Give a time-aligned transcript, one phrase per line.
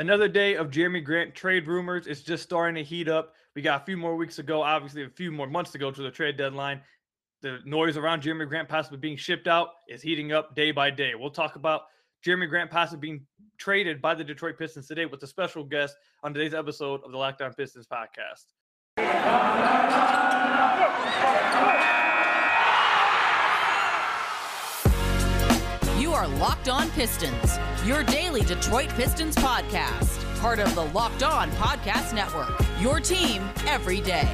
[0.00, 2.06] Another day of Jerami Grant trade rumors.
[2.06, 3.34] It's just starting to heat up.
[3.54, 5.90] We got a few more weeks to go, obviously, a few more months to go
[5.90, 6.80] to the trade deadline.
[7.42, 11.14] The noise around Jerami Grant possibly being shipped out is heating up day by day.
[11.14, 11.82] We'll talk about
[12.24, 13.26] Jerami Grant possibly being
[13.58, 17.18] traded by the Detroit Pistons today with a special guest on today's episode of the
[17.18, 18.46] Locked On Pistons podcast.
[26.20, 32.14] Are Locked On Pistons, your daily Detroit Pistons podcast, part of the Locked On Podcast
[32.14, 32.52] Network.
[32.78, 34.28] Your team every day.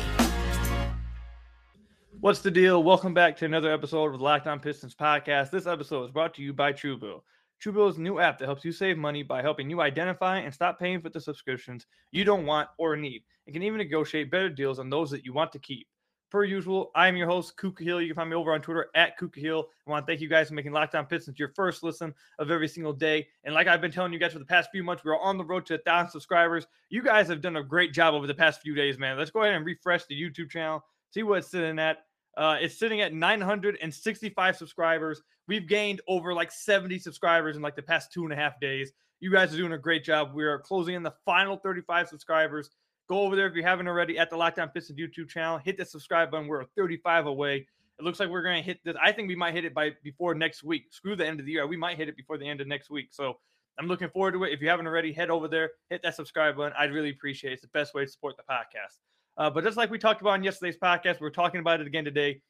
[2.18, 2.82] What's the deal?
[2.82, 5.52] Welcome back to another episode of the Locked On Pistons podcast.
[5.52, 7.20] This episode is brought to you by Truebill.
[7.64, 10.52] Truebill is a new app that helps you save money by helping you identify and
[10.52, 13.23] stop paying for the subscriptions you don't want or need.
[13.46, 15.87] It can even negotiate better deals on those that you want to keep.
[16.28, 18.00] Per usual, I am your host, Kuka Hill.
[18.00, 19.68] You can find me over on Twitter at Kuka Hill.
[19.86, 22.50] I want to thank you guys for making Lockdown On Pistons your first listen of
[22.50, 23.28] every single day.
[23.44, 25.44] And like I've been telling you guys for the past few months, we're on the
[25.44, 26.66] road to a thousand subscribers.
[26.90, 29.16] You guys have done a great job over the past few days, man.
[29.16, 31.98] Let's go ahead and refresh the YouTube channel, see what it's sitting at.
[32.36, 35.23] Uh, it's sitting at 965 subscribers.
[35.46, 38.92] We've gained over like 70 subscribers in like the past two and a half days.
[39.20, 40.34] You guys are doing a great job.
[40.34, 42.70] We are closing in the final 35 subscribers.
[43.09, 45.59] Go over there if you haven't already at the Locked On Pistons YouTube channel.
[45.59, 46.49] Hit the subscribe button.
[46.49, 47.66] We're 35 away.
[47.98, 48.96] It looks like we're going to hit this.
[49.02, 50.87] I think we might hit it by before next week.
[50.90, 51.66] Screw the end of the year.
[51.66, 53.09] We might hit it before the end of next week.
[53.13, 53.38] So
[53.79, 54.52] I'm looking forward to it.
[54.52, 56.73] If you haven't already, head over there, hit that subscribe button.
[56.79, 57.54] I'd really appreciate it.
[57.54, 58.98] It's the best way to support the podcast.
[59.38, 62.04] Uh, but just like we talked about in yesterday's podcast, we're talking about it again
[62.04, 62.41] today.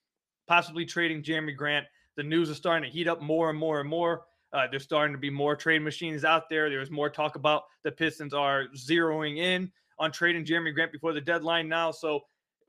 [0.47, 1.87] Possibly trading Jerami Grant.
[2.17, 4.23] The news is starting to heat up more and more and more.
[4.53, 6.71] Uh, there's starting to be more trade machines out there.
[6.71, 11.21] There's more talk about the Pistons are zeroing in on trading Jerami Grant before the
[11.21, 11.91] deadline now.
[11.91, 12.21] So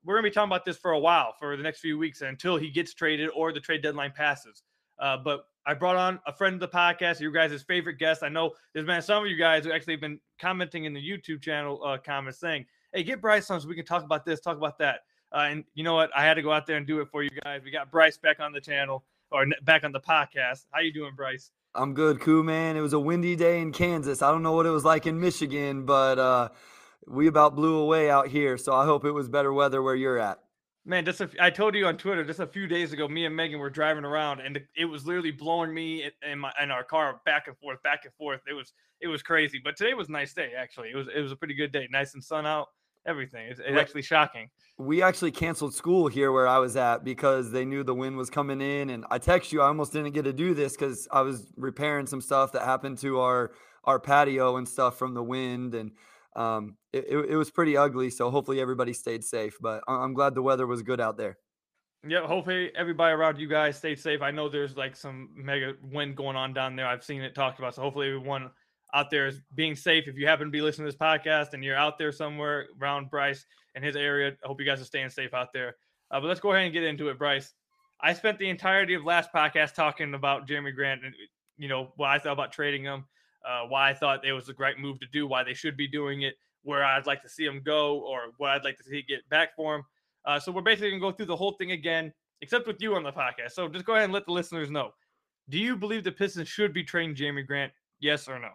[0.06, 2.22] we're going to be talking about this for a while, for the next few weeks
[2.22, 4.64] until he gets traded or the trade deadline passes.
[5.00, 8.24] Uh, but I brought on a friend of the podcast, your guys' favorite guest.
[8.24, 11.02] I know there's been some of you guys who actually have been commenting in the
[11.02, 14.40] YouTube channel uh, comments saying, hey, get Bryce on so we can talk about this,
[14.40, 15.02] talk about that.
[15.34, 16.10] Uh, and you know what?
[16.16, 17.62] I had to go out there and do it for you guys.
[17.64, 20.66] We got Bryce back on the channel or back on the podcast.
[20.72, 21.52] How you doing, Bryce?
[21.76, 22.78] I'm good, cool man.
[22.78, 24.22] It was a windy day in Kansas.
[24.22, 26.50] I don't know what it was like in Michigan, but uh,
[27.08, 28.58] we about blew away out here.
[28.58, 30.40] So I hope it was better weather where you're at.
[30.86, 33.36] Man, just a, I told you on Twitter just a few days ago, me and
[33.36, 37.20] Megan were driving around, and it was literally blowing me and my and our car
[37.26, 38.40] back and forth, back and forth.
[38.50, 40.52] It was it was crazy, but today was a nice day.
[40.58, 42.68] Actually, it was it was a pretty good day, nice and sun out,
[43.06, 43.48] everything.
[43.48, 44.50] It's, it's actually shocking.
[44.78, 48.30] We actually canceled school here where I was at because they knew the wind was
[48.30, 49.62] coming in, and I text you.
[49.62, 53.00] I almost didn't get to do this because I was repairing some stuff that happened
[53.00, 53.52] to our
[53.84, 55.92] our patio and stuff from the wind and
[56.38, 58.12] um, it, it, was pretty ugly.
[58.12, 59.58] So hopefully everybody stayed safe.
[59.60, 61.38] But I'm glad the weather was good out there.
[62.08, 64.22] Yeah, hopefully everybody around you guys stayed safe.
[64.22, 66.86] I know there's like some mega wind going on down there.
[66.86, 67.74] I've seen it talked about.
[67.74, 68.52] So hopefully everyone
[68.94, 70.08] out there is being safe.
[70.08, 73.10] If you happen to be listening to this podcast and you're out there somewhere around
[73.10, 73.44] Bryce
[73.74, 75.76] and his area, I hope you guys are staying safe out there.
[76.12, 77.54] Uh, but let's go ahead and get into it, Bryce.
[78.00, 81.16] I spent the entirety of last podcast talking about Jerami Grant and
[81.58, 83.06] you know what I thought about trading him
[83.48, 85.88] uh, why I thought it was a great move to do, why they should be
[85.88, 89.02] doing it, where I'd like to see him go, or what I'd like to see
[89.02, 89.84] get back for him.
[90.26, 93.04] Uh, so we're basically gonna go through the whole thing again, except with you on
[93.04, 93.52] the podcast.
[93.52, 94.92] So just go ahead and let the listeners know.
[95.50, 97.72] Do you believe the Pistons should be trading Jerami Grant?
[98.00, 98.50] Yes or no?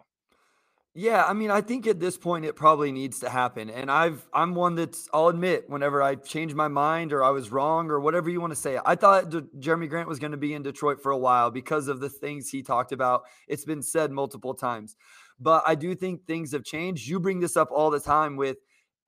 [0.95, 3.71] Yeah, I mean, I think at this point it probably needs to happen.
[3.71, 7.51] And I've I'm one that's I'll admit whenever I changed my mind or I was
[7.51, 8.79] wrong or whatever you want to say.
[8.85, 11.99] I thought Jerami Grant was going to be in Detroit for a while because of
[11.99, 13.23] the things he talked about.
[13.47, 14.95] It's been said multiple times.
[15.39, 17.07] But I do think things have changed.
[17.07, 18.57] You bring this up all the time with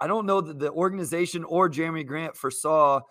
[0.01, 3.01] I don't know that the organization or Jerami Grant foresaw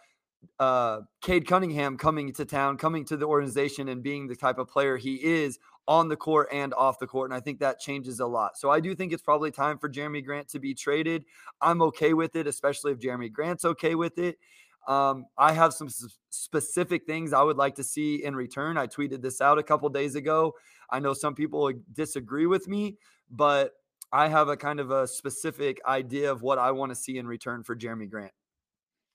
[0.59, 4.69] uh Cade Cunningham coming to town, coming to the organization and being the type of
[4.69, 7.31] player he is on the court and off the court.
[7.31, 8.56] And I think that changes a lot.
[8.56, 11.25] So I do think it's probably time for Jerami Grant to be traded.
[11.61, 14.39] I'm okay with it, especially if Jerami Grant's okay with it.
[14.87, 15.89] Um, I have some
[16.31, 18.77] specific things I would like to see in return.
[18.77, 20.55] I tweeted this out a couple days ago.
[20.91, 22.99] I know some people disagree with me,
[23.31, 23.73] but
[24.12, 27.26] I have a kind of a specific idea of what I want to see in
[27.26, 28.32] return for Jerami Grant.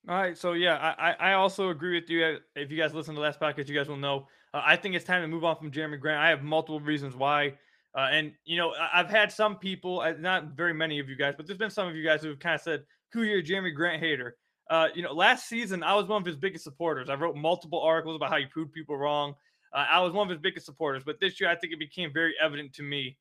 [0.07, 2.37] All right, so yeah, I I also agree with you.
[2.55, 4.27] If you guys listen to the last podcast, you guys will know.
[4.53, 6.19] Uh, I think it's time to move on from Jerami Grant.
[6.19, 7.53] I have multiple reasons why,
[7.95, 11.33] uh, and you know, I've had some people, uh, not very many of you guys,
[11.37, 13.43] but there's been some of you guys who have kind of said, "Who you're a
[13.43, 14.37] Jerami Grant hater."
[14.69, 17.09] Uh, you know, last season I was one of his biggest supporters.
[17.09, 19.33] I wrote multiple articles about how he proved people wrong.
[19.73, 22.13] Uh, I was one of his biggest supporters, but this year I think it became
[22.13, 23.17] very evident to me,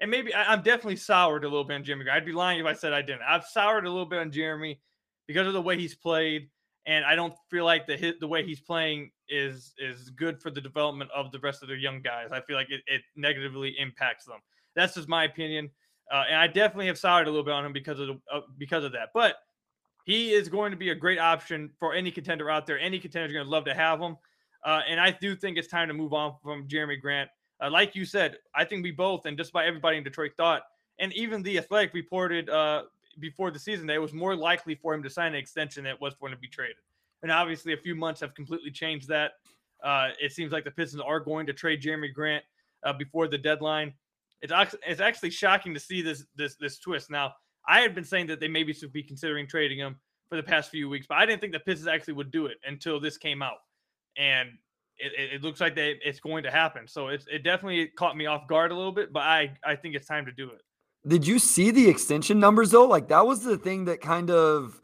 [0.00, 2.16] and maybe I, am definitely soured a little bit on Jerami Grant.
[2.16, 3.22] I'd be lying if I said I didn't.
[3.22, 4.78] I've soured a little bit on Jerami
[5.26, 6.48] because of the way he's played,
[6.86, 10.50] and I don't feel like the hit the way he's playing is is good for
[10.50, 12.28] the development of the rest of their young guys.
[12.32, 14.38] I feel like it, it negatively impacts them.
[14.74, 15.70] That's just my opinion.
[16.10, 18.40] uh, and I definitely have soured a little bit on him because of the, uh,
[18.58, 19.10] because of that.
[19.14, 19.36] But
[20.04, 22.78] he is going to be a great option for any contender out there.
[22.78, 24.16] Any contender is going to love to have him.
[24.64, 27.30] Uh, and I do think it's time to move on from Jerami Grant.
[27.62, 30.62] Uh, like you said, I think we both, and just about everybody in Detroit thought,
[30.98, 32.82] and even the Athletic reported uh,
[33.20, 35.92] before the season that it was more likely for him to sign an extension than
[35.92, 36.76] it was him to be traded.
[37.22, 39.32] And obviously, a few months have completely changed that.
[39.82, 42.44] Uh, it seems like the Pistons are going to trade Jerami Grant
[42.84, 43.92] uh, before the deadline.
[44.40, 44.52] It's
[44.86, 47.10] it's actually shocking to see this this this twist.
[47.10, 47.34] Now,
[47.68, 49.96] I had been saying that they maybe should be considering trading him
[50.28, 52.58] for the past few weeks, but I didn't think the Pistons actually would do it
[52.66, 53.58] until this came out,
[54.16, 54.50] and
[54.98, 56.88] it, it looks like they, it's going to happen.
[56.88, 59.94] So it's it definitely caught me off guard a little bit, but I I think
[59.94, 60.62] it's time to do it.
[61.06, 62.86] Did you see the extension numbers though?
[62.86, 64.80] Like that was the thing that kind of,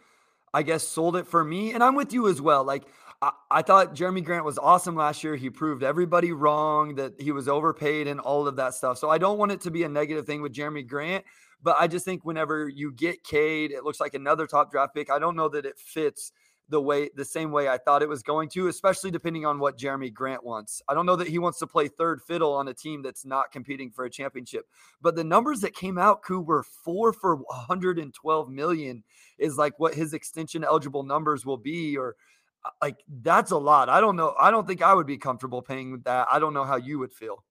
[0.52, 1.72] I guess, sold it for me.
[1.72, 2.64] And I'm with you as well.
[2.64, 2.84] Like
[3.22, 5.36] I, I thought Jerami Grant was awesome last year.
[5.36, 8.98] He proved everybody wrong that he was overpaid and all of that stuff.
[8.98, 11.24] So I don't want it to be a negative thing with Jerami Grant.
[11.62, 15.10] But I just think whenever you get Cade, it looks like another top draft pick.
[15.10, 16.32] I don't know that it fits
[16.68, 19.78] the way the same way I thought it was going to, especially depending on what
[19.78, 20.82] Jerami Grant wants.
[20.88, 23.50] I don't know that he wants to play third fiddle on a team that's not
[23.50, 24.66] competing for a championship.
[25.00, 29.02] But the numbers that came out, Koo, were four for 112 million
[29.38, 32.16] is like what his extension eligible numbers will be, or
[32.64, 33.88] uh, like that's a lot.
[33.88, 34.34] I don't know.
[34.38, 36.28] I don't think I would be comfortable paying that.
[36.30, 37.44] I don't know how you would feel.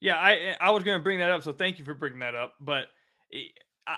[0.00, 2.34] Yeah, I I was going to bring that up, so thank you for bringing that
[2.34, 2.54] up.
[2.60, 2.86] But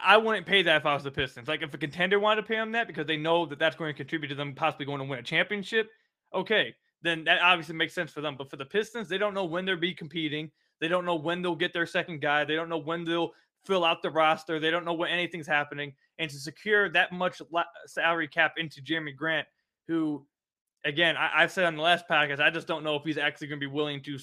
[0.05, 1.49] I wouldn't pay that if I was the Pistons.
[1.49, 3.93] Like if a contender wanted to pay them that because they know that that's going
[3.93, 5.91] to contribute to them possibly going to win a championship,
[6.35, 8.37] okay, then that obviously makes sense for them.
[8.37, 10.51] But for the Pistons, they don't know when they'll be competing.
[10.81, 12.45] They don't know when they'll get their second guy.
[12.45, 13.33] They don't know when they'll
[13.65, 14.59] fill out the roster.
[14.59, 15.95] They don't know when anything's happening.
[16.19, 17.43] And to secure that much
[17.87, 19.47] salary cap into Jerami Grant,
[19.89, 20.25] who,
[20.85, 23.61] again, I, said on the last podcast, I just don't know if he's actually going
[23.61, 24.19] to be willing to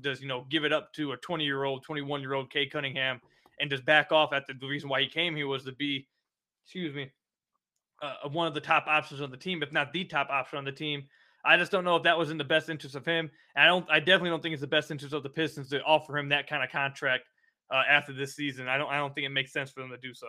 [0.00, 2.70] just you know give it up to a 20 year old, 21 year old Cade
[2.70, 3.20] Cunningham
[3.60, 6.06] and just back off at the, reason why he came here was to be,
[6.64, 7.10] excuse me,
[8.02, 10.64] uh, one of the top options on the team, if not the top option on
[10.64, 11.04] the team.
[11.44, 13.30] I just don't know if that was in the best interest of him.
[13.56, 13.86] And I don't.
[13.90, 16.48] I definitely don't think it's the best interest of the Pistons to offer him that
[16.48, 17.24] kind of contract
[17.70, 18.68] uh, after this season.
[18.68, 18.88] I don't.
[18.88, 20.28] I don't think it makes sense for them to do so.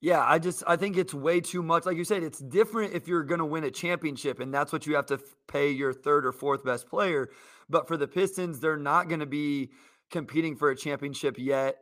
[0.00, 1.86] Yeah, I just I think it's way too much.
[1.86, 4.86] Like you said, it's different if you're going to win a championship, and that's what
[4.86, 7.30] you have to pay your third or fourth best player.
[7.68, 9.70] But for the Pistons, they're not going to be
[10.12, 11.78] competing for a championship yet.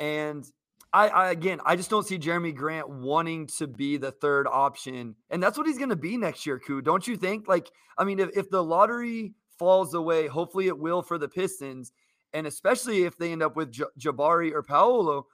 [0.00, 0.44] And
[0.92, 5.14] I, I, again, I just don't see Jerami Grant wanting to be the third option,
[5.30, 6.58] and that's what he's going to be next year.
[6.58, 7.48] Koo, don't you think?
[7.48, 11.92] Like, I mean, if, if the lottery falls away, hopefully it will for the Pistons,
[12.32, 15.26] and especially if they end up with J- Jabari or Paolo.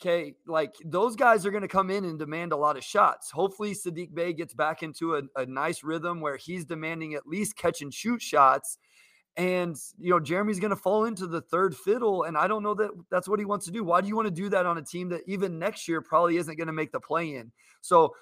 [0.00, 3.32] Okay, like those guys are going to come in and demand a lot of shots.
[3.32, 7.56] Hopefully, Saddiq Bey gets back into a, a nice rhythm where he's demanding at least
[7.56, 8.78] catch and shoot shots
[9.38, 12.74] and you know Jerami's going to fall into the third fiddle and I don't know
[12.74, 13.84] that that's what he wants to do.
[13.84, 16.36] Why do you want to do that on a team that even next year probably
[16.36, 17.52] isn't going to make the play in?
[17.80, 18.14] So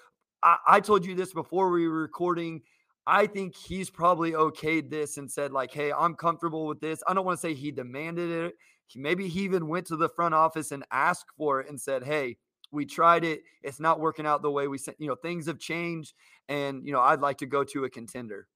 [0.43, 2.61] I, I, told you this before we were recording.
[3.07, 7.15] I think he's probably okayed this and said like, "Hey, I'm comfortable with this." I
[7.15, 8.53] don't want to say he demanded it.
[8.95, 12.37] Maybe he even went to the front office and asked for it and said, "Hey,
[12.71, 13.41] we tried it.
[13.63, 14.95] It's not working out the way we said.
[14.99, 16.13] You know, things have changed,
[16.47, 18.47] and you know, I'd like to go to a contender."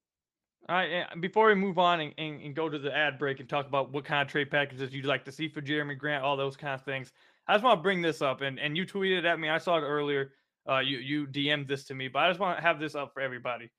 [0.68, 1.04] All right.
[1.20, 3.90] Before we move on and, and, and, go to the ad break and talk about
[3.90, 6.74] what kind of trade packages you'd like to see for Jerami Grant, all those kind
[6.74, 7.10] of things,
[7.48, 8.42] I just want to bring this up.
[8.42, 9.48] And, and you tweeted at me.
[9.48, 10.32] I saw it earlier.
[10.68, 13.12] Uh, you you DM'd this to me, but I just want to have this up
[13.12, 13.70] for everybody.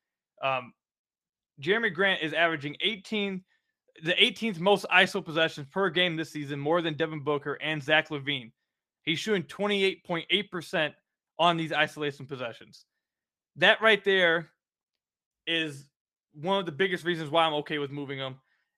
[0.42, 0.74] Um,
[1.62, 3.42] Jerami Grant is averaging 18,
[4.02, 8.10] the 18th most ISO possessions per game this season, more than Devin Booker and Zach
[8.10, 8.52] LaVine.
[9.02, 10.92] He's shooting 28.8%
[11.38, 12.84] on these isolation possessions.
[13.56, 14.50] That right there
[15.46, 15.86] is
[16.40, 18.36] one of the biggest reasons why I'm okay with moving him.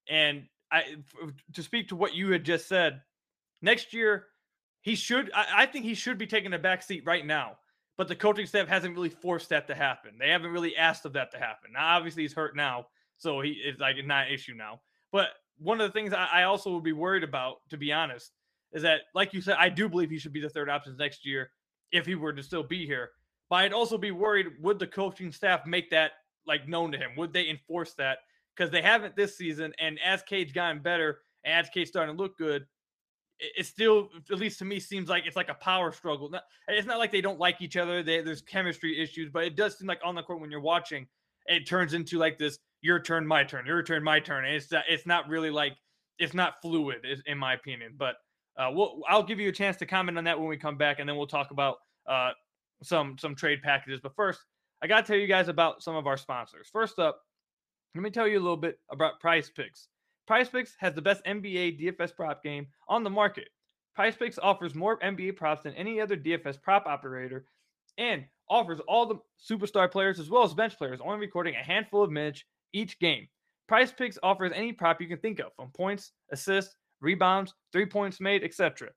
[0.09, 0.97] And I,
[1.55, 3.01] to speak to what you had just said,
[3.63, 4.27] next year
[4.81, 5.31] he should.
[5.35, 7.57] I, I think he should be taking a back seat right now.
[7.99, 10.13] But the coaching staff hasn't really forced that to happen.
[10.19, 11.73] They haven't really asked of that to happen.
[11.73, 14.81] Now, obviously, he's hurt now, so he is like not an issue now.
[15.13, 18.33] But one of the things I, I also would be worried about, to be honest,
[18.73, 21.25] is that, like you said, I do believe he should be the third option next
[21.25, 21.51] year
[21.91, 23.11] if he were to still be here.
[23.49, 26.13] But I'd also be worried would the coaching staff make that
[26.47, 27.11] like known to him?
[27.17, 28.19] Would they enforce that?
[28.57, 32.23] Because they haven't this season, and as Cade's gotten better, and as Cade's starting to
[32.23, 32.67] look good,
[33.39, 36.33] it, still, at least to me, seems like it's like a power struggle.
[36.69, 38.03] It's not like they don't like each other.
[38.03, 41.07] They, there's chemistry issues, but it does seem like on the court when you're watching,
[41.47, 44.45] it turns into like this: your turn, my turn, your turn, my turn.
[44.45, 45.77] And it's it's not really like
[46.19, 47.95] it's not fluid, in my opinion.
[47.97, 48.17] But
[48.57, 50.99] uh, we'll, I'll give you a chance to comment on that when we come back,
[50.99, 51.77] and then we'll talk about
[52.09, 52.31] uh,
[52.83, 54.01] some some trade packages.
[54.03, 54.41] But first,
[54.87, 56.69] I got to tell you guys about some of our sponsors.
[56.73, 57.21] First up,
[57.97, 59.89] let me tell you a little bit about PrizePicks.
[60.29, 63.49] Price Picks has the best NBA DFS prop game on the market.
[63.99, 67.47] PrizePicks offers more NBA props than any other DFS prop operator
[67.99, 72.05] and offers all the superstar players as well as bench players, only recording a handful
[72.05, 73.27] of minutes each game.
[73.69, 78.45] PrizePicks offers any prop you can think of, from points, assists, rebounds, three points made,
[78.45, 78.91] etc.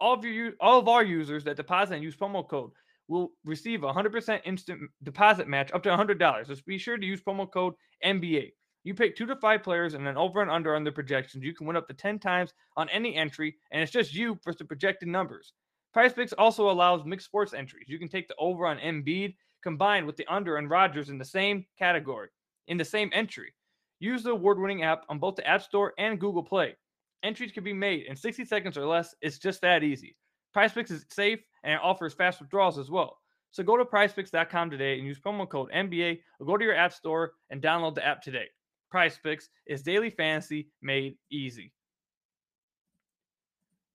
[0.00, 2.72] All of your all of our users that deposit and use promo code
[3.08, 6.46] will receive a 100% instant deposit match up to $100.
[6.46, 8.52] Just be sure to use promo code NBA.
[8.84, 11.42] You pick two to five players and then over and under on the projections.
[11.42, 14.58] You can win up to 10 times on any entry, and it's just you versus
[14.58, 15.52] the projected numbers.
[15.96, 17.88] PrizePicks also allows mixed sports entries.
[17.88, 21.24] You can take the over on Embiid combined with the under on Rodgers in the
[21.24, 22.28] same category,
[22.68, 23.52] in the same entry.
[23.98, 26.76] Use the award winning app on both the App Store and Google Play.
[27.22, 29.14] Entries can be made in 60 seconds or less.
[29.20, 30.14] It's just that easy.
[30.56, 33.18] PrizePicks is safe and it offers fast withdrawals as well.
[33.50, 36.92] So go to prizepicks.com today and use promo code NBA or go to your app
[36.92, 38.46] store and download the app today.
[38.92, 41.72] PrizePicks is daily fantasy made easy.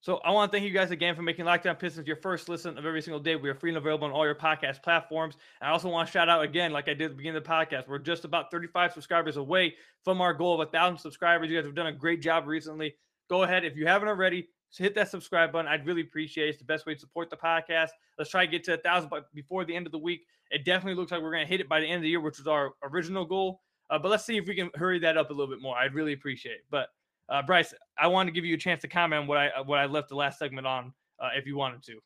[0.02, 2.50] So I want to thank you guys again for making Lockdown On Pistons your first
[2.50, 3.36] listen of every single day.
[3.36, 5.36] We are free and available on all your podcast platforms.
[5.62, 7.44] And I also want to shout out again, like I did at the beginning of
[7.44, 11.52] the podcast, we're just about 35 subscribers away from our goal of a thousand subscribers.
[11.52, 12.96] You guys have done a great job recently.
[13.30, 15.68] Go ahead if you haven't already, hit that subscribe button.
[15.68, 16.50] I'd really appreciate it.
[16.50, 17.90] It's the best way to support the podcast.
[18.18, 20.22] Let's try to get to a thousand before the end of the week.
[20.50, 22.22] It definitely looks like we're going to hit it by the end of the year,
[22.22, 23.62] which was our original goal.
[23.90, 25.78] Uh, but let's see if we can hurry that up a little bit more.
[25.78, 26.66] I'd really appreciate it.
[26.70, 26.90] But
[27.28, 29.80] uh, Bryce, I want to give you a chance to comment on what I what
[29.80, 32.00] I left the last segment on, uh, if you wanted to.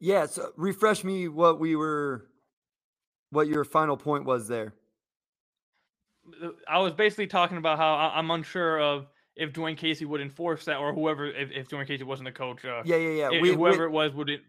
[0.00, 2.26] Yeah, so refresh me what we were,
[3.30, 4.74] what your final point was there.
[6.68, 10.76] I was basically talking about how I'm unsure of if Dwane Casey would enforce that,
[10.76, 12.64] or whoever, if, if Dwane Casey wasn't the coach.
[12.64, 13.40] Uh, yeah, yeah, yeah.
[13.40, 14.40] we, whoever we, it was, would it?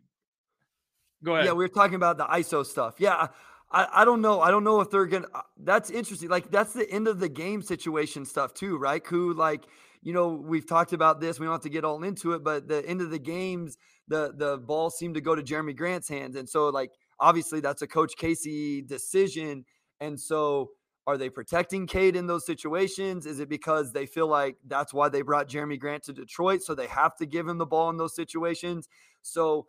[1.23, 1.45] Go ahead.
[1.45, 2.95] Yeah, we were talking about the ISO stuff.
[2.99, 3.27] Yeah,
[3.71, 4.41] I, I don't know.
[4.41, 5.27] I don't know if they're gonna.
[5.33, 6.29] Uh, that's interesting.
[6.29, 9.05] Like that's the end of the game situation stuff too, right?
[9.07, 9.63] Who like
[10.01, 11.39] you know we've talked about this.
[11.39, 14.33] We don't have to get all into it, but the end of the games, the
[14.35, 17.87] the ball seemed to go to Jerami Grant's hands, and so like obviously that's a
[17.87, 19.65] Coach Casey decision,
[19.99, 20.71] and so.
[21.05, 23.25] Are they protecting Cade in those situations?
[23.25, 26.61] Is it because they feel like that's why they brought Jerami Grant to Detroit?
[26.63, 28.87] So they have to give him the ball in those situations.
[29.21, 29.67] So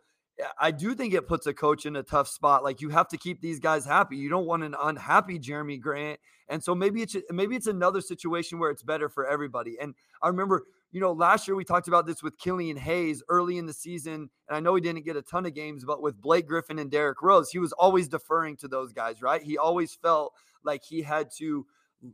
[0.59, 2.63] I do think it puts a coach in a tough spot.
[2.63, 4.17] Like you have to keep these guys happy.
[4.17, 6.19] You don't want an unhappy Jerami Grant.
[6.47, 9.77] And so maybe it's maybe it's another situation where it's better for everybody.
[9.79, 13.57] And I remember, you know, last year we talked about this with Killian Hayes early
[13.57, 14.29] in the season.
[14.47, 16.89] And I know he didn't get a ton of games, but with Blake Griffin and
[16.89, 19.43] Derrick Rose, he was always deferring to those guys, right?
[19.43, 20.31] He always felt
[20.63, 21.65] like he had to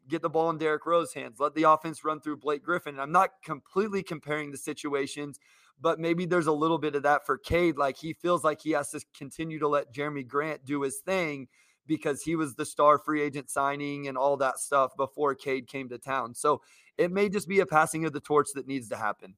[0.08, 2.96] get the ball in Derrick Rose's hands, let the offense run through Blake Griffin.
[2.96, 5.38] And I'm not completely comparing the situations,
[5.80, 7.78] but maybe there's a little bit of that for Cade.
[7.78, 11.50] Like he feels like he has to continue to let Jerami Grant do his thing
[11.86, 15.88] because he was the star free agent signing and all that stuff before Cade came
[15.90, 16.34] to town.
[16.34, 16.62] So
[17.02, 19.34] it may just be a passing of the torch that needs to happen.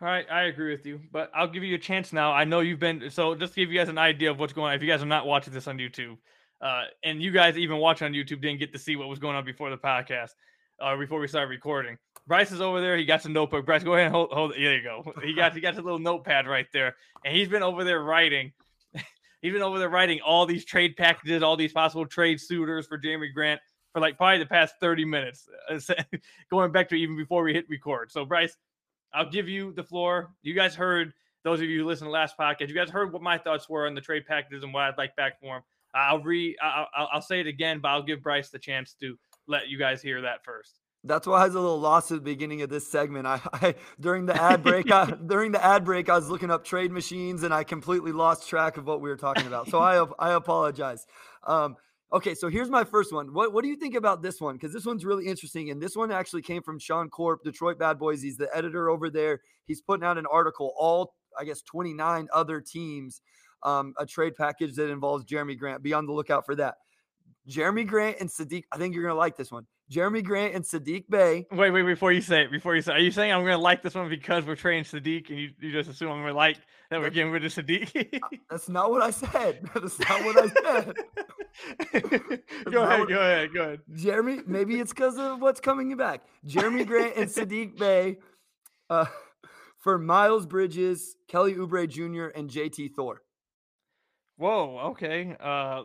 [0.00, 2.32] All right, I agree with you, but I'll give you a chance now.
[2.32, 4.70] I know you've been so just to give you guys an idea of what's going
[4.70, 4.74] on.
[4.76, 6.16] If you guys are not watching this on YouTube,
[6.60, 9.36] uh, and you guys even watching on YouTube didn't get to see what was going
[9.36, 10.30] on before the podcast,
[10.80, 11.98] uh, before we started recording.
[12.28, 12.96] Bryce is over there.
[12.96, 13.66] He got some notebook.
[13.66, 14.30] Bryce, go ahead and hold.
[14.30, 15.12] hold there you go.
[15.24, 18.52] He got he got his little notepad right there, and he's been over there writing.
[19.42, 22.98] he's been over there writing all these trade packages, all these possible trade suitors for
[22.98, 23.60] Jerami Grant
[23.92, 25.48] for like probably the past thirty minutes,
[26.50, 28.10] going back to even before we hit record.
[28.10, 28.56] So Bryce,
[29.12, 30.30] I'll give you the floor.
[30.42, 31.12] You guys heard
[31.44, 32.68] those of you who listened to last podcast.
[32.68, 35.16] You guys heard what my thoughts were on the trade packages and why I'd like
[35.16, 35.62] back for him.
[35.94, 39.16] I'll re I'll, I'll say it again, but I'll give Bryce the chance to
[39.46, 40.80] let you guys hear that first.
[41.04, 43.26] That's why I was a little lost at the beginning of this segment.
[43.26, 46.64] I, I during the ad break, I, during the ad break, I was looking up
[46.64, 49.68] trade machines and I completely lost track of what we were talking about.
[49.68, 51.06] So I I apologize.
[51.44, 51.76] Um,
[52.12, 53.32] okay, so here's my first one.
[53.32, 54.54] What what do you think about this one?
[54.54, 57.98] Because this one's really interesting, and this one actually came from Sean Corp, Detroit Bad
[57.98, 58.22] Boys.
[58.22, 59.40] He's the editor over there.
[59.66, 60.72] He's putting out an article.
[60.78, 63.20] All I guess 29 other teams,
[63.62, 65.82] um, a trade package that involves Jerami Grant.
[65.82, 66.76] Be on the lookout for that.
[67.48, 68.64] Jerami Grant and Saddiq.
[68.72, 69.66] I think you're gonna like this one.
[69.90, 71.46] Jerami Grant and Saddiq Bey.
[71.50, 73.58] Wait, wait, before you say it, before you say, are you saying I'm going to
[73.58, 76.34] like this one because we're trading Saddiq, and you, you just assume I'm going to
[76.34, 76.58] like
[76.90, 78.20] that we're getting rid of Saddiq?
[78.50, 79.62] That's not what I said.
[79.74, 80.94] That's not what I said.
[82.70, 83.80] go ahead, what, go ahead, go ahead.
[83.94, 86.20] Jeremy, maybe it's because of what's coming you back.
[86.46, 88.18] Jerami Grant and Saddiq Bey
[88.90, 89.06] uh,
[89.78, 93.22] for Miles Bridges, Kelly Oubre Jr., and JT Thor.
[94.36, 95.34] Whoa, okay.
[95.40, 95.84] Uh,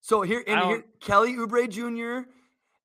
[0.00, 2.28] so here, and here, Kelly Oubre Jr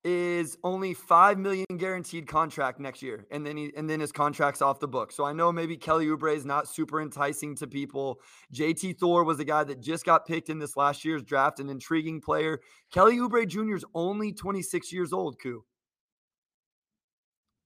[0.04, 4.62] is only five million guaranteed contract next year, and then he and then his contract's
[4.62, 5.12] off the book.
[5.12, 8.20] So I know maybe Kelly Oubre is not super enticing to people.
[8.54, 11.70] JT Thor was a guy that just got picked in this last year's draft, an
[11.70, 12.60] intriguing player.
[12.92, 13.76] Kelly Oubre Jr.
[13.76, 15.38] is only 26 years old.
[15.40, 15.64] Koo.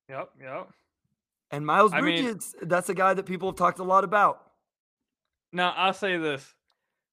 [0.10, 0.70] Yep, yep.
[1.52, 4.40] And Miles I mean- Bridges, that's a guy that people have talked a lot about.
[5.54, 6.54] Now I'll say this: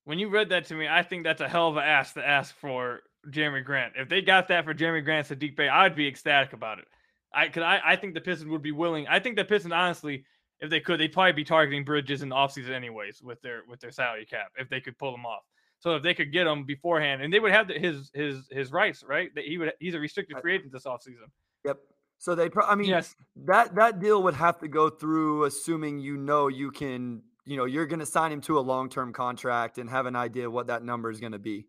[0.04, 2.26] when you read that to me, I think that's a hell of a ask to
[2.26, 3.94] ask for Jerami Grant.
[3.96, 6.86] If they got that for Jerami Grant Saddiq Bey, I'd be ecstatic about it.
[7.34, 9.06] I could I, I think the Pistons would be willing.
[9.08, 10.24] I think the Pistons honestly,
[10.60, 13.80] if they could, they'd probably be targeting Bridges in the offseason anyways with their with
[13.80, 15.42] their salary cap if they could pull them off.
[15.80, 18.70] So if they could get him beforehand, and they would have the, his his his
[18.70, 19.34] rights, right?
[19.34, 21.26] That he would he's a restricted free agent this offseason.
[21.64, 21.78] Yep.
[22.18, 25.98] So they, pro- I mean, Yes, that that deal would have to go through, assuming
[25.98, 29.12] you know you can, you know, you're going to sign him to a long term
[29.12, 31.66] contract and have an idea what that number is going to be.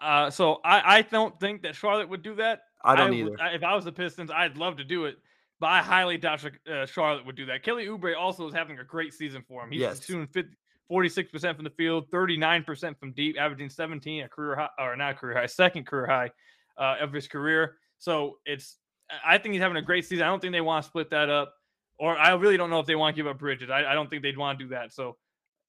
[0.00, 2.62] Uh, so I, I don't think that Charlotte would do that.
[2.84, 3.40] I don't would- either.
[3.42, 5.16] I- if I was the Pistons, I'd love to do it,
[5.60, 7.62] but I highly doubt uh, Charlotte would do that.
[7.62, 9.70] Kelly Oubre also is having a great season for him.
[9.70, 10.04] He's Yes.
[10.04, 10.56] shooting 50,
[10.90, 15.36] 46% from the field, 39% from deep, averaging 17, a career high, or not career
[15.38, 16.30] high, second career high
[16.76, 17.76] uh, of his career.
[17.98, 18.78] So it's,
[19.24, 20.24] I think he's having a great season.
[20.24, 21.54] I don't think they want to split that up,
[21.98, 23.70] or I really don't know if they want to give up Bridges.
[23.70, 24.92] I, I don't think they'd want to do that.
[24.92, 25.16] So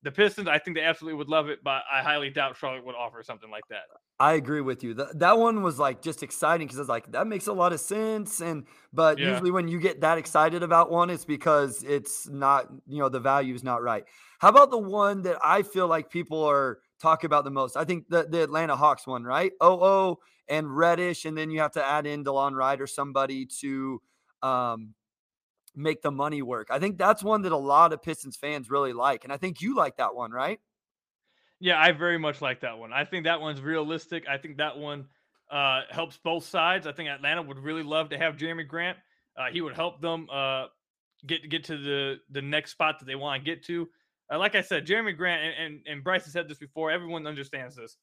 [0.01, 2.95] the Pistons, I think they absolutely would love it, but I highly doubt Charlotte would
[2.95, 3.83] offer something like that.
[4.19, 4.93] I agree with you.
[4.93, 7.79] That that one was like just exciting because it's like that makes a lot of
[7.79, 8.41] sense.
[8.41, 9.23] And but Yeah.
[9.23, 13.19] usually when you get that excited about one, it's because it's not, you know, the
[13.19, 14.05] value is not right.
[14.39, 17.75] How about the one that I feel like people are talking about the most?
[17.75, 19.51] I think the, the Atlanta Hawks one, right?
[19.59, 23.45] Oh, Oh and Reddish, and then you have to add in Delon Wright or somebody
[23.61, 24.01] to
[24.41, 24.93] um
[25.75, 26.67] make the money work.
[26.71, 29.23] I think that's one that a lot of Pistons fans really like.
[29.23, 30.59] And I think you like that one, right?
[31.63, 32.91] Yeah, I very much like that one.
[32.91, 34.25] I think that one's realistic.
[34.27, 35.05] I think that one
[35.49, 36.85] uh, helps both sides.
[36.85, 38.97] I think Atlanta would really love to have Jerami Grant.
[39.37, 40.65] Uh, he would help them uh,
[41.25, 43.87] get get to the the next spot that they want to get to.
[44.29, 46.91] Uh, like I said, Jerami Grant and, and and Bryce has said this before.
[46.91, 47.95] Everyone understands this.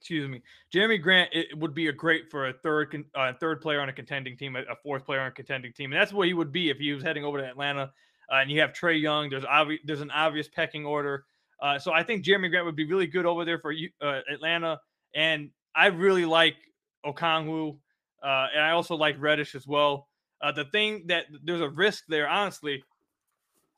[0.00, 0.40] Excuse me,
[0.72, 3.92] Jerami Grant it would be a great for a third uh, third player on a
[3.92, 6.52] contending team, a, a fourth player on a contending team, and that's what he would
[6.52, 7.90] be if he was heading over to Atlanta.
[8.30, 9.28] Uh, and you have Trae Young.
[9.28, 11.24] There's obvi- there's an obvious pecking order.
[11.60, 14.80] Uh, so I think Jerami Grant would be really good over there for uh, Atlanta,
[15.14, 16.56] and I really like
[17.04, 17.76] Okongwu,
[18.22, 20.08] uh, and I also like Reddish as well.
[20.42, 22.82] Uh, the thing that there's a risk there, honestly,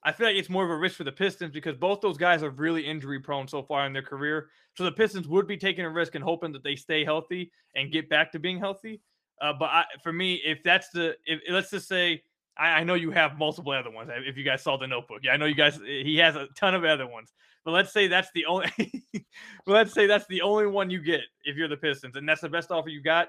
[0.04, 2.42] I feel like it's more of a risk for the Pistons because both those guys
[2.42, 4.48] are really injury prone so far in their career.
[4.74, 7.92] So the Pistons would be taking a risk and hoping that they stay healthy and
[7.92, 9.00] get back to being healthy.
[9.40, 12.22] Uh, but I, for me, if that's the, if let's just say,
[12.56, 14.10] I, I know you have multiple other ones.
[14.12, 15.78] If you guys saw the Notebook, yeah, I know you guys.
[15.84, 17.32] He has a ton of other ones.
[17.64, 18.70] But let's say that's the only.
[19.66, 22.48] let's say that's the only one you get if you're the Pistons, and that's the
[22.48, 23.28] best offer you got.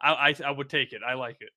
[0.00, 1.02] I, I I would take it.
[1.06, 1.50] I like it.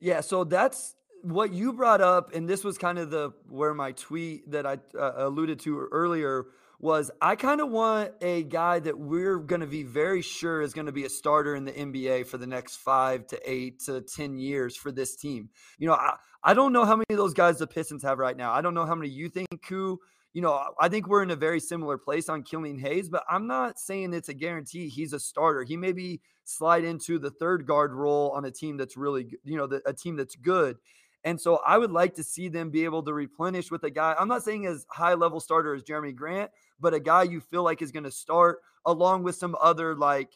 [0.00, 3.92] Yeah, so that's what you brought up, and this was kind of the where my
[3.92, 6.46] tweet that I uh, alluded to earlier
[6.80, 7.10] was.
[7.20, 10.86] I kind of want a guy that we're going to be very sure is going
[10.86, 14.38] to be a starter in the NBA for the next five to eight to ten
[14.38, 15.50] years for this team.
[15.78, 18.36] You know, I, I don't know how many of those guys the Pistons have right
[18.36, 18.52] now.
[18.52, 19.98] I don't know how many you think, Koo.
[20.32, 23.46] You know, I think we're in a very similar place on Killian Hayes, but I'm
[23.46, 25.62] not saying it's a guarantee he's a starter.
[25.62, 29.56] He may be slide into the third guard role on a team that's really, you
[29.56, 30.76] know, the, a team that's good.
[31.24, 34.14] And so I would like to see them be able to replenish with a guy.
[34.16, 37.62] I'm not saying as high level starter as Jerami Grant, but a guy you feel
[37.62, 40.30] like is going to start along with some other like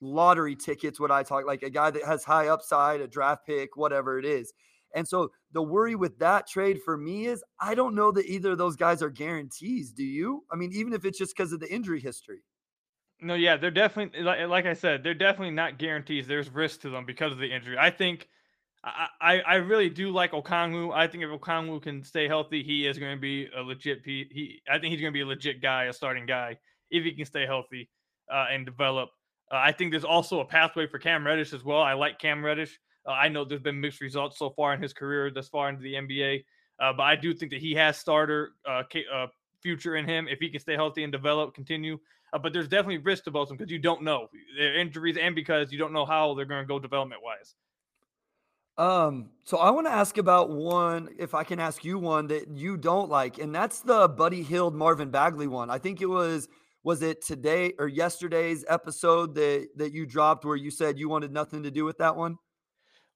[0.00, 1.00] lottery tickets.
[1.00, 4.24] What I talk like a guy that has high upside, a draft pick, whatever it
[4.24, 4.52] is.
[4.94, 8.52] And so the worry with that trade for me is I don't know that either
[8.52, 9.92] of those guys are guarantees.
[9.92, 10.44] Do you?
[10.50, 12.42] I mean, even if it's just because of the injury history.
[13.20, 16.26] No, yeah, they're definitely like, like I said, they're definitely not guarantees.
[16.26, 17.76] There's risk to them because of the injury.
[17.78, 18.28] I think
[18.86, 20.94] I I, really do like Okongwu.
[20.94, 24.02] I think if Okongwu can stay healthy, he is going to be a legit.
[24.04, 26.56] He I think he's going to be a legit guy, a starting guy,
[26.90, 27.90] if he can stay healthy
[28.32, 29.10] uh, and develop.
[29.50, 31.82] Uh, I think there's also a pathway for Cam Reddish as well.
[31.82, 32.78] I like Cam Reddish.
[33.06, 35.82] Uh, I know there's been mixed results so far in his career, thus far into
[35.82, 36.44] the NBA,
[36.80, 39.26] uh, but I do think that he has starter uh, uh,
[39.62, 41.98] future in him if he can stay healthy and develop, continue.
[42.42, 45.34] But there's definitely risk to both of them because you don't know their injuries and
[45.34, 47.54] because you don't know how they're going to go development wise.
[48.78, 52.48] Um, so I want to ask about one, if I can ask you one that
[52.48, 55.70] you don't like, and that's the Buddy Hield Marvin Bagley one.
[55.70, 56.48] I think it was
[56.84, 61.32] was it today or yesterday's episode that that you dropped where you said you wanted
[61.32, 62.36] nothing to do with that one?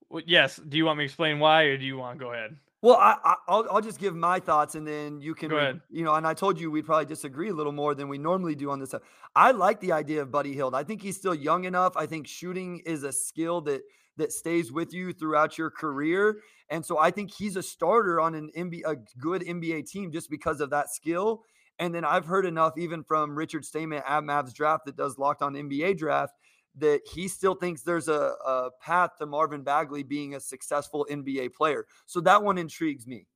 [0.08, 0.56] Well, yes.
[0.56, 2.56] Do you want me to explain why, or do you want to go ahead?
[2.82, 5.80] Well, I, I I'll I'll just give my thoughts and then you can Go ahead.
[5.90, 8.54] you know, and I told you we'd probably disagree a little more than we normally
[8.54, 8.94] do on this.
[9.36, 10.74] I like the idea of Buddy Hield.
[10.74, 11.92] I think he's still young enough.
[11.96, 13.82] I think shooting is a skill that
[14.20, 16.40] that stays with you throughout your career.
[16.68, 20.30] And so I think he's a starter on an NBA, a good NBA team just
[20.30, 21.42] because of that skill.
[21.78, 25.40] And then I've heard enough, even from Richard Stamen at Mavs Draft, that does Locked
[25.40, 26.34] On NBA Draft,
[26.76, 31.54] that he still thinks there's a, a path to Marvin Bagley being a successful NBA
[31.54, 31.86] player.
[32.06, 33.26] So that one intrigues me.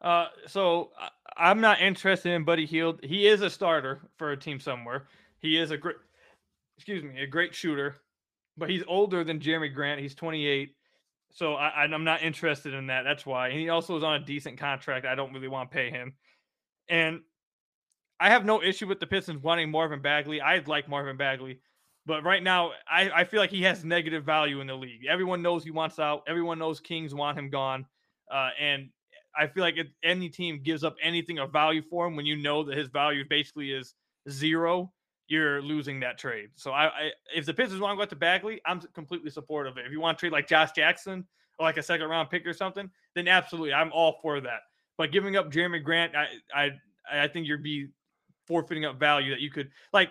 [0.00, 0.90] Uh, so
[1.36, 3.00] I'm not interested in Buddy Hield.
[3.02, 5.08] He is a starter for a team somewhere.
[5.38, 5.96] He is a great,
[6.76, 7.96] excuse me, a great shooter,
[8.56, 10.00] but he's older than Jerami Grant.
[10.00, 10.74] He's 28.
[11.32, 13.02] So I, I'm not interested in that.
[13.02, 13.48] That's why.
[13.48, 15.04] And he also is on a decent contract.
[15.04, 16.14] I don't really want to pay him.
[16.88, 17.20] And
[18.20, 20.40] I have no issue with the Pistons wanting Marvin Bagley.
[20.40, 21.60] I like Marvin Bagley.
[22.06, 25.06] But right now, I, I feel like he has negative value in the league.
[25.08, 26.22] Everyone knows he wants out.
[26.28, 27.86] Everyone knows Kings want him gone.
[28.30, 28.90] Uh, and
[29.36, 32.36] I feel like if any team gives up anything of value for him when you
[32.36, 33.94] know that his value basically is
[34.30, 34.92] zero,
[35.26, 36.50] you're losing that trade.
[36.54, 39.78] So I, I if the Pistons want to go to Bagley, I'm completely supportive of
[39.78, 39.86] it.
[39.86, 41.26] If you want to trade like Josh Jackson
[41.58, 44.60] or like a second round pick or something, then absolutely, I'm all for that.
[44.96, 46.70] But giving up Jerami Grant, I I
[47.24, 47.88] I think you'd be
[48.46, 50.10] forfeiting up value that you could like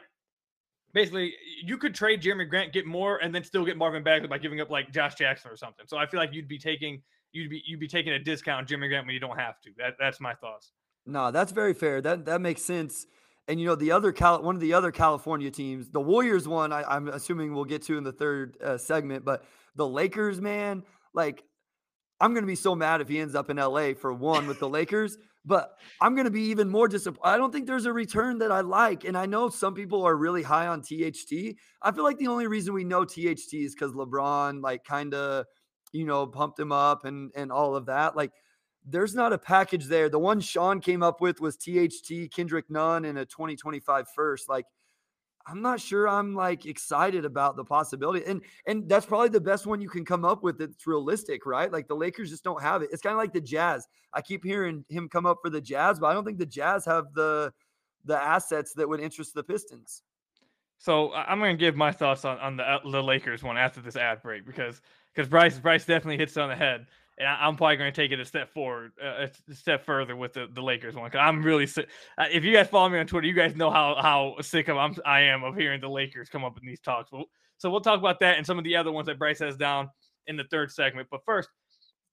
[0.93, 4.37] basically you could trade Jerami Grant, get more, and then still get Marvin Bagley by
[4.37, 5.85] giving up like Josh Jackson or something.
[5.87, 8.89] So I feel like you'd be taking you'd be you'd be taking a discount Jerami
[8.89, 9.69] Grant when you don't have to.
[9.77, 10.71] That that's my thoughts.
[11.05, 12.01] No, that's very fair.
[12.01, 13.05] That that makes sense.
[13.47, 16.71] And you know the other Cal, one of the other California teams, the Warriors one,
[16.71, 19.43] I, am assuming we'll get to in the third uh, segment, but
[19.75, 21.43] the Lakers, man, like
[22.21, 24.59] I'm going to be so mad if he ends up in LA for one with
[24.59, 27.29] the Lakers, but I'm going to be even more disappointed.
[27.29, 29.03] I don't think there's a return that I like.
[29.03, 31.55] And I know some people are really high on THT.
[31.81, 35.45] I feel like the only reason we know THT is because LeBron, like, kind of,
[35.91, 38.15] you know, pumped him up and and all of that.
[38.15, 38.31] Like,
[38.85, 40.09] there's not a package there.
[40.09, 44.49] The one Sean came up with was THT, Kendrick Nunn, and a 2025 first.
[44.49, 44.65] Like,
[45.45, 48.25] I'm not sure I'm like excited about the possibility.
[48.25, 51.71] And and that's probably the best one you can come up with that's realistic, right?
[51.71, 52.89] Like the Lakers just don't have it.
[52.91, 53.87] It's kind of like the Jazz.
[54.13, 56.85] I keep hearing him come up for the Jazz, but I don't think the Jazz
[56.85, 57.51] have the
[58.05, 60.03] the assets that would interest the Pistons.
[60.77, 63.81] So I'm going to give my thoughts on, on the uh, the Lakers one after
[63.81, 64.81] this ad break because
[65.13, 68.11] because Bryce Bryce definitely hits on the head and I, am probably going to take
[68.11, 71.09] it a step forward, uh, a step further with the, the Lakers one.
[71.11, 71.87] Cause I'm really sick.
[72.17, 74.95] If you guys follow me on Twitter, you guys know how how sick of I'm,
[75.05, 77.11] I am of hearing the Lakers come up in these talks.
[77.11, 77.25] So,
[77.57, 79.89] so we'll talk about that and some of the other ones that Bryce has down
[80.27, 81.07] in the third segment.
[81.11, 81.49] But first,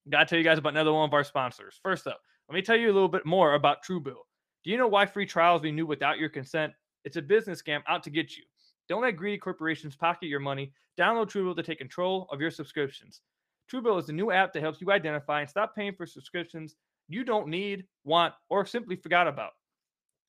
[0.08, 1.80] got to tell you guys about another one of our sponsors.
[1.82, 4.22] First up, let me tell you a little bit more about Truebill.
[4.64, 6.72] Do you know why free trials be new without your consent?
[7.04, 8.42] It's a business scam out to get you.
[8.88, 10.72] Don't let greedy corporations pocket your money.
[10.98, 13.22] Download Truebill to take control of your subscriptions.
[13.70, 16.74] Truebill is a new app that helps you identify and stop paying for subscriptions
[17.08, 19.52] you don't need, want, or simply forgot about.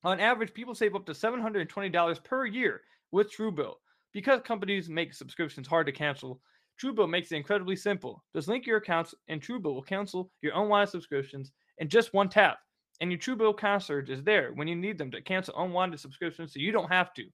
[0.04, 3.74] On average, people save up to $720 per year with Truebill.
[4.12, 6.40] Because companies make subscriptions hard to cancel,
[6.80, 8.22] Truebill makes it incredibly simple.
[8.34, 12.58] Just link your accounts, and Truebill will cancel your unwanted subscriptions in just one tap.
[13.00, 16.60] And your Truebill concierge is there when you need them to cancel unwanted subscriptions so
[16.60, 17.24] you don't have to.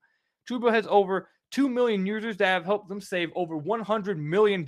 [0.48, 4.64] Truebill has over 2 million users that have helped them save over $100 million.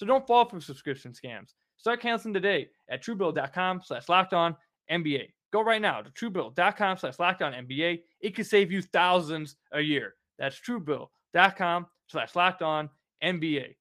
[0.00, 1.52] So don't fall for subscription scams.
[1.76, 4.56] Start canceling today at truebill.com slash locked on
[4.90, 5.28] NBA.
[5.52, 8.00] Go right now to truebill.com slash locked on NBA.
[8.22, 10.14] It could save you thousands a year.
[10.38, 12.88] That's truebill.com slash locked on
[13.22, 13.76] NBA.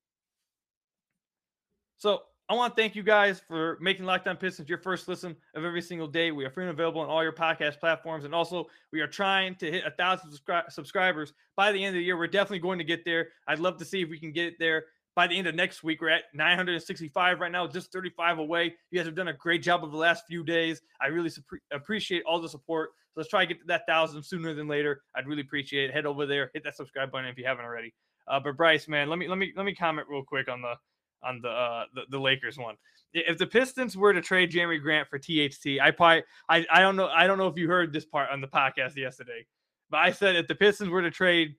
[2.00, 5.38] So I want to thank you guys for making Locked On Pistons your first listen
[5.56, 6.32] of every single day.
[6.32, 8.26] We are free and available on all your podcast platforms.
[8.26, 12.00] And also, we are trying to hit a thousand subscri- subscribers by the end of
[12.00, 12.18] the year.
[12.18, 13.30] We're definitely going to get there.
[13.48, 14.84] I'd love to see if we can get there
[15.16, 16.02] by the end of next week.
[16.02, 18.76] We're at 965 right now, just 35 away.
[18.92, 20.82] You guys have done a great job of the last few days.
[21.02, 21.42] I really su-
[21.72, 22.92] appreciate all the support.
[23.14, 25.02] So let's try to get to that thousand sooner than later.
[25.16, 25.94] I'd really appreciate it.
[25.94, 27.94] Head over there, hit that subscribe button if you haven't already.
[28.28, 30.76] Uh, but Bryce, man, let me let me let me comment real quick on the
[31.24, 32.76] on the, uh, the the Lakers one.
[33.12, 36.96] If the Pistons were to trade Jerami Grant for THT, I probably I, I don't
[36.96, 39.46] know I don't know if you heard this part on the podcast yesterday,
[39.90, 41.56] but I said if the Pistons were to trade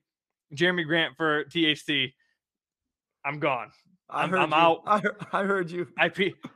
[0.55, 2.13] Jerami Grant for THT,
[3.25, 3.71] I'm gone.
[4.09, 4.81] I I'm, heard I'm out.
[4.85, 5.87] I, heard, I heard you.
[5.97, 6.11] I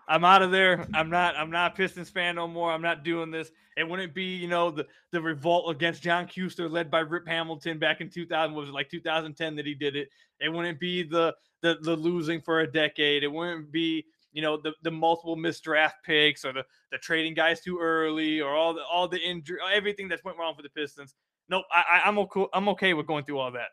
[0.08, 0.86] I'm out of there.
[0.94, 1.36] I'm not.
[1.38, 2.72] I'm not Pistons fan no more.
[2.72, 3.50] I'm not doing this.
[3.78, 7.80] It wouldn't be, you know, the the revolt against John Kuester led by Rip Hamilton
[7.80, 8.54] back in 2000.
[8.56, 10.10] Was it like 2010 that he did it?
[10.40, 13.24] It wouldn't be the the the losing for a decade.
[13.24, 17.34] It wouldn't be, you know, the the multiple missed draft picks or the the trading
[17.34, 20.70] guys too early or all the all the injury, everything that's went wrong for the
[20.70, 21.16] Pistons.
[21.48, 21.64] Nope.
[21.72, 22.46] I, I'm okay.
[22.54, 23.70] I'm okay with going through all that.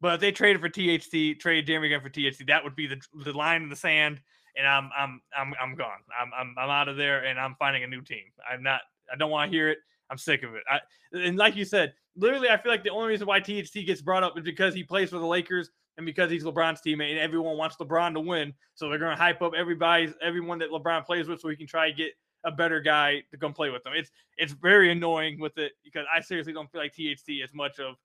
[0.00, 3.00] But if they traded for THT, trade Jerami Grant for THT, that would be the
[3.24, 4.20] the line in the sand,
[4.56, 5.98] and I'm I'm I'm I'm gone.
[6.18, 8.24] I'm I'm I'm out of there, and I'm finding a new team.
[8.50, 8.80] I'm not.
[9.12, 9.78] I don't want to hear it.
[10.10, 10.62] I'm sick of it.
[10.68, 10.80] I,
[11.12, 14.24] and like you said, literally, I feel like the only reason why THT gets brought
[14.24, 17.56] up is because he plays for the Lakers and because he's LeBron's teammate, and everyone
[17.56, 18.54] wants LeBron to win.
[18.74, 21.66] So they're going to hype up everybody, everyone that LeBron plays with, so he can
[21.66, 22.12] try to get
[22.44, 23.92] a better guy to come play with them.
[23.94, 27.78] It's it's very annoying with it because I seriously don't feel like THT is much
[27.78, 27.96] of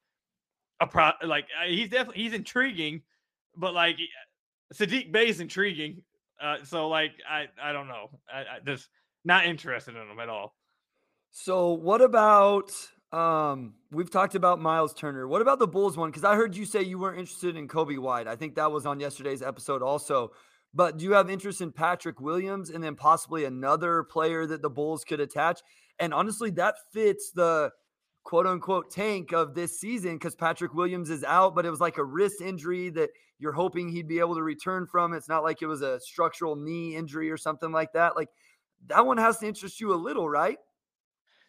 [0.79, 3.01] a pro like uh, he's definitely he's intriguing,
[3.55, 3.97] but like
[4.73, 6.01] Saddiq Bey is intriguing.
[6.41, 8.09] Uh, so like I I don't know.
[8.31, 8.89] I, I just
[9.23, 10.55] not interested in him at all.
[11.31, 12.71] So what about
[13.11, 15.27] um we've talked about Miles Turner.
[15.27, 16.09] What about the Bulls one?
[16.09, 18.27] Because I heard you say you weren't interested in Coby White.
[18.27, 20.31] I think that was on yesterday's episode also.
[20.73, 24.69] But do you have interest in Patrick Williams and then possibly another player that the
[24.69, 25.61] Bulls could attach?
[25.99, 27.71] And honestly, that fits the
[28.25, 31.97] quote unquote tank of this season because Patrick Williams is out, but it was like
[31.97, 35.13] a wrist injury that you're hoping he'd be able to return from.
[35.13, 38.15] It's not like it was a structural knee injury or something like that.
[38.15, 38.29] Like
[38.87, 40.57] that one has to interest you a little, right?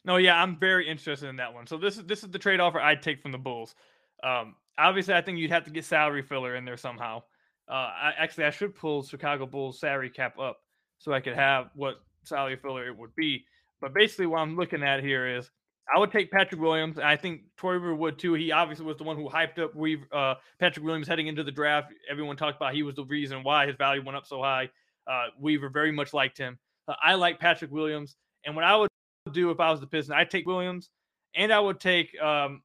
[0.05, 1.67] No, yeah, I'm very interested in that one.
[1.67, 3.75] So this is this is the trade offer I'd take from the Bulls.
[4.23, 7.23] Um, obviously, I think you'd have to get salary filler in there somehow.
[7.69, 10.59] Uh, I, actually, I should pull Chicago Bulls salary cap up
[10.99, 13.45] so I could have what salary filler it would be.
[13.81, 15.51] But basically, what I'm looking at here is
[15.95, 16.99] I would take Patrick Williams.
[16.99, 18.35] I think Troy Weaver would too.
[18.35, 21.53] He obviously was the one who hyped up Weaver, uh, Patrick Williams heading into the
[21.53, 21.93] draft.
[22.11, 24.69] Everyone talked about he was the reason why his value went up so high.
[25.07, 26.59] Uh, Weaver very much liked him.
[26.89, 28.17] Uh, I like Patrick Williams.
[28.45, 28.89] And what I would
[29.33, 30.91] do if I was the Pistons, I'd take Williams
[31.35, 32.21] and I would take.
[32.21, 32.63] Um,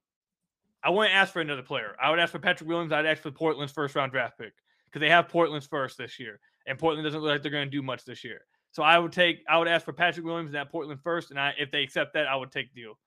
[0.84, 1.96] I wouldn't ask for another player.
[2.02, 2.92] I would ask for Patrick Williams.
[2.92, 4.54] I'd ask for Portland's first round draft pick
[4.86, 7.72] because they have Portland's first this year, and Portland doesn't look like they're going to
[7.72, 8.46] do much this year.
[8.72, 11.40] So I would take, I would ask for Patrick Williams and that Portland first, and
[11.40, 12.98] I, if they accept that, I would take deal.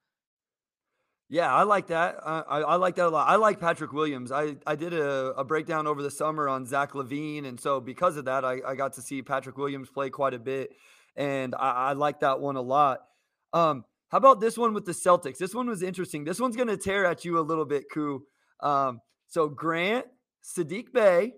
[1.28, 2.16] Yeah, I like that.
[2.22, 3.28] Uh, I, I like that a lot.
[3.28, 4.30] I like Patrick Williams.
[4.30, 7.46] I, I did a, a breakdown over the summer on Zach LaVine.
[7.46, 10.38] And so because of that, I, I got to see Patrick Williams play quite a
[10.38, 10.70] bit.
[11.16, 13.00] And I, I like that one a lot.
[13.52, 15.38] Um, how about this one with the Celtics?
[15.38, 16.24] This one was interesting.
[16.24, 18.24] This one's going to tear at you a little bit, Koo.
[18.60, 20.06] Um, so Grant,
[20.44, 21.32] Saddiq Bey,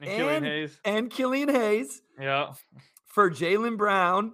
[0.00, 0.80] and, and Killian Hayes.
[0.84, 2.02] And Killian Hayes.
[2.18, 2.54] Yeah
[3.14, 4.32] for Jaylen Brown,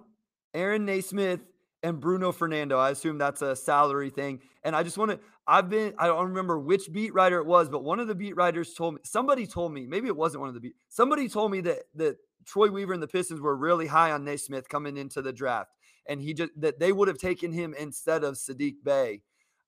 [0.55, 1.41] Aaron Nesmith,
[1.83, 2.77] and Bruno Fernando.
[2.77, 4.41] I assume that's a salary thing.
[4.63, 7.69] And I just want to, I've been, I don't remember which beat writer it was,
[7.69, 10.49] but one of the beat writers told me, somebody told me, maybe it wasn't one
[10.49, 13.87] of the beat, somebody told me that, that Troy Weaver and the Pistons were really
[13.87, 15.71] high on Nesmith coming into the draft.
[16.07, 19.21] And he just, that they would have taken him instead of Saddiq Bey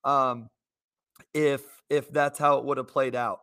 [0.04, 0.50] um,
[1.34, 3.40] if, if that's how it would have played out.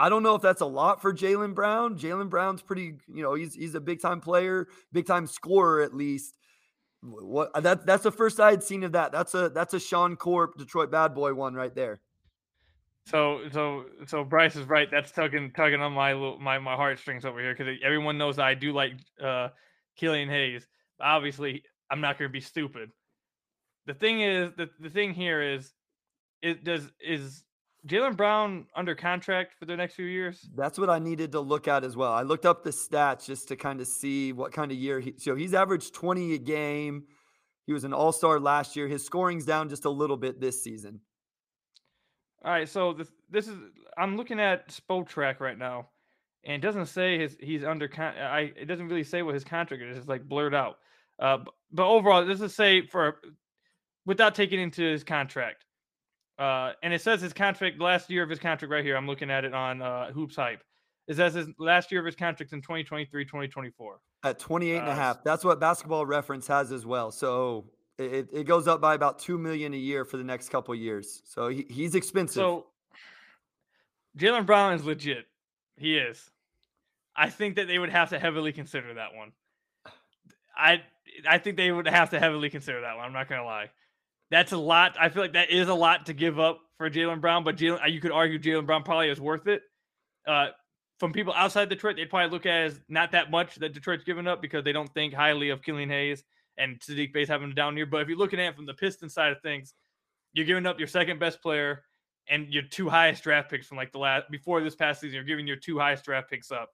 [0.00, 1.98] I don't know if that's a lot for Jaylen Brown.
[1.98, 5.92] Jaylen Brown's pretty, you know, he's he's a big time player, big time scorer at
[5.92, 6.38] least.
[7.02, 9.10] What that that's the first I had seen of that.
[9.12, 12.00] That's a that's a Sean Corp Detroit bad boy one right there.
[13.06, 14.88] So so so Bryce is right.
[14.90, 18.72] That's tugging tugging on my my my heartstrings over here because everyone knows I do
[18.72, 19.48] like uh
[19.96, 20.66] Killian Hayes.
[21.00, 22.90] Obviously, I'm not going to be stupid.
[23.86, 25.72] The thing is, the the thing here is,
[26.42, 27.44] it does is
[27.86, 30.48] Jaylen Brown under contract for the next few years?
[30.54, 32.12] That's what I needed to look at as well.
[32.12, 35.14] I looked up the stats just to kind of see what kind of year he.
[35.18, 37.04] So he's averaged 20 a game.
[37.66, 38.86] He was an All Star last year.
[38.86, 41.00] His scoring's down just a little bit this season.
[42.44, 43.56] All right, so this this is
[43.96, 45.88] I'm looking at Spotrac right now,
[46.44, 48.14] and it doesn't say his he's under con.
[48.16, 49.96] I it doesn't really say what his contract is.
[49.96, 50.78] It's like blurred out.
[51.18, 53.20] Uh, but, but overall, this is say for
[54.06, 55.66] without taking into his contract.
[56.40, 58.96] Uh, and it says his contract last year of his contract right here.
[58.96, 60.62] I'm looking at it on uh, Hoops Hype.
[61.06, 64.00] It says his last year of his contract in 2023, 2024.
[64.24, 65.22] At 28 and uh, a half.
[65.22, 67.10] That's what basketball reference has as well.
[67.10, 67.66] So
[67.98, 71.20] it, it goes up by about 2 million a year for the next couple years.
[71.26, 72.40] So he, he's expensive.
[72.40, 72.66] So
[74.16, 75.26] Jaylen Brown is legit.
[75.76, 76.30] He is.
[77.14, 79.32] I think that they would have to heavily consider that one.
[80.56, 80.82] I
[81.28, 83.04] I think they would have to heavily consider that one.
[83.04, 83.70] I'm not gonna lie
[84.30, 84.96] that's a lot.
[85.00, 87.82] I feel like that is a lot to give up for Jaylen Brown, but Jaylen,
[87.82, 89.62] uh, you could argue Jaylen Brown probably is worth it.
[90.26, 90.48] Uh,
[90.98, 94.28] from people outside Detroit, they'd probably look at as not that much that Detroit's given
[94.28, 96.22] up because they don't think highly of Killian Hayes
[96.58, 97.86] and Saddiq Bey's having a down year.
[97.86, 99.74] But if you're looking at it from the Pistons side of things,
[100.32, 101.82] you're giving up your second best player
[102.28, 105.14] and your two highest draft picks from like the last before this past season.
[105.14, 106.68] You're giving your two highest draft picks up,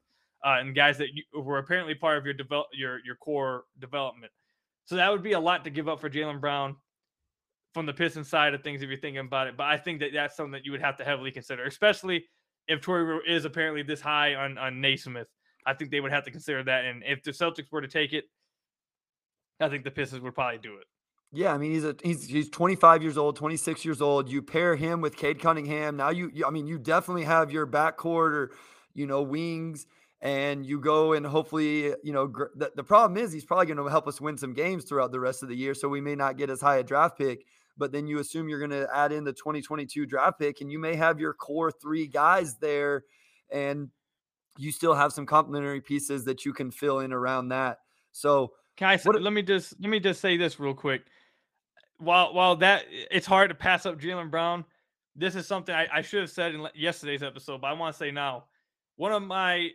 [0.44, 4.32] uh, and guys that you, were apparently part of your develop your your core development.
[4.84, 6.76] So that would be a lot to give up for Jaylen Brown
[7.76, 9.56] from the Pistons side of things if you're thinking about it.
[9.58, 12.24] But I think that that's something that you would have to heavily consider, especially
[12.68, 15.28] if Troy is apparently this high on on Nesmith.
[15.66, 16.86] I think they would have to consider that.
[16.86, 18.24] And if the Celtics were to take it,
[19.60, 20.84] I think the Pistons would probably do it.
[21.32, 24.30] Yeah, I mean he's a he's he's 25 years old, 26 years old.
[24.30, 25.98] You pair him with Cade Cunningham.
[25.98, 28.52] Now you, you I mean you definitely have your backcourt or
[28.94, 29.86] you know wings
[30.22, 33.76] and you go and hopefully you know gr- the, the problem is he's probably going
[33.76, 36.14] to help us win some games throughout the rest of the year so we may
[36.14, 37.44] not get as high a draft pick
[37.76, 40.78] but then you assume you're going to add in the 2022 draft pick and you
[40.78, 43.04] may have your core three guys there
[43.50, 43.90] and
[44.58, 47.78] you still have some complementary pieces that you can fill in around that.
[48.12, 51.02] So, can I what, let me just let me just say this real quick.
[51.98, 54.64] While while that it's hard to pass up Jaylen Brown,
[55.14, 57.98] this is something I, I should have said in yesterday's episode, but I want to
[57.98, 58.44] say now.
[58.96, 59.70] One of my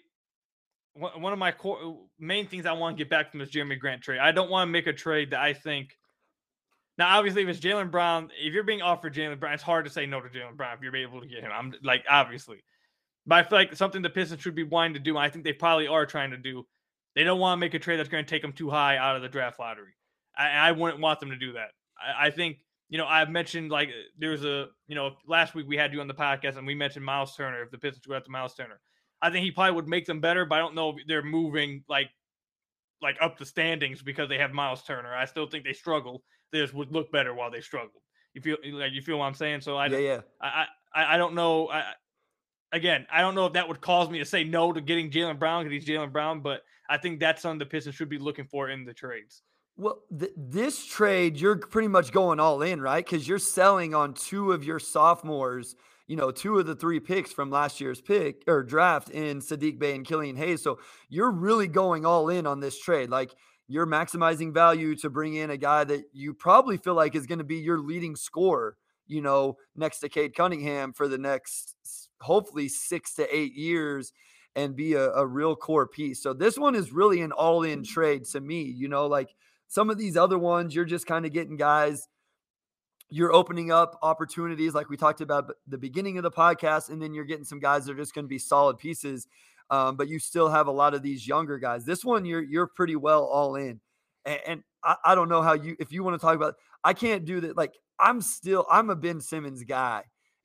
[0.93, 4.01] one of my core main things I want to get back from this Jerami Grant
[4.01, 4.19] trade.
[4.19, 5.97] I don't want to make a trade that I think.
[7.01, 9.91] Now, obviously, if it's Jaylen Brown, if you're being offered Jaylen Brown, it's hard to
[9.91, 11.49] say no to Jaylen Brown if you're able to get him.
[11.51, 12.63] I'm like obviously,
[13.25, 15.17] but I feel like something the Pistons should be wanting to do.
[15.17, 16.63] And I think they probably are trying to do.
[17.15, 19.15] They don't want to make a trade that's going to take them too high out
[19.15, 19.95] of the draft lottery.
[20.37, 21.69] I, I wouldn't want them to do that.
[21.99, 25.65] I, I think you know, I've mentioned like there was a, you know, last week
[25.67, 27.63] we had you on the podcast and we mentioned Miles Turner.
[27.63, 28.79] If the Pistons go after Miles Turner,
[29.23, 31.83] I think he probably would make them better, but I don't know if they're moving
[31.89, 32.11] like
[33.01, 35.13] like up the standings because they have Miles Turner.
[35.13, 36.23] I still think they struggle.
[36.51, 38.01] They just would look better while they struggle.
[38.33, 39.61] You feel like you feel what I'm saying?
[39.61, 40.21] So I yeah, yeah.
[40.41, 41.69] I I, I don't know.
[41.69, 41.83] I,
[42.71, 45.39] again, I don't know if that would cause me to say no to getting Jaylen
[45.39, 48.45] Brown because he's Jaylen Brown, but I think that's something the Pistons should be looking
[48.45, 49.43] for in the trades.
[49.77, 53.03] Well, th- this trade, you're pretty much going all in, right?
[53.03, 55.75] Because you're selling on two of your sophomores,
[56.11, 59.79] you know, two of the three picks from last year's pick or draft in Saddiq
[59.79, 60.61] Bey and Killian Hayes.
[60.61, 63.09] So you're really going all in on this trade.
[63.09, 63.33] Like
[63.69, 67.39] you're maximizing value to bring in a guy that you probably feel like is going
[67.39, 68.75] to be your leading scorer,
[69.07, 71.77] you know, next to Cade Cunningham for the next
[72.19, 74.11] hopefully six to eight years
[74.53, 76.21] and be a, a real core piece.
[76.21, 77.93] So this one is really an all in mm-hmm.
[77.93, 79.33] trade to me, you know, like
[79.69, 82.09] some of these other ones, you're just kind of getting guys,
[83.11, 87.13] you're opening up opportunities like we talked about the beginning of the podcast, and then
[87.13, 89.27] you're getting some guys that are just going to be solid pieces.
[89.69, 91.85] Um, but you still have a lot of these younger guys.
[91.85, 93.79] This one, you're you're pretty well all in,
[94.25, 96.55] and, and I, I don't know how you if you want to talk about.
[96.83, 97.57] I can't do that.
[97.57, 100.03] Like I'm still I'm a Ben Simmons guy.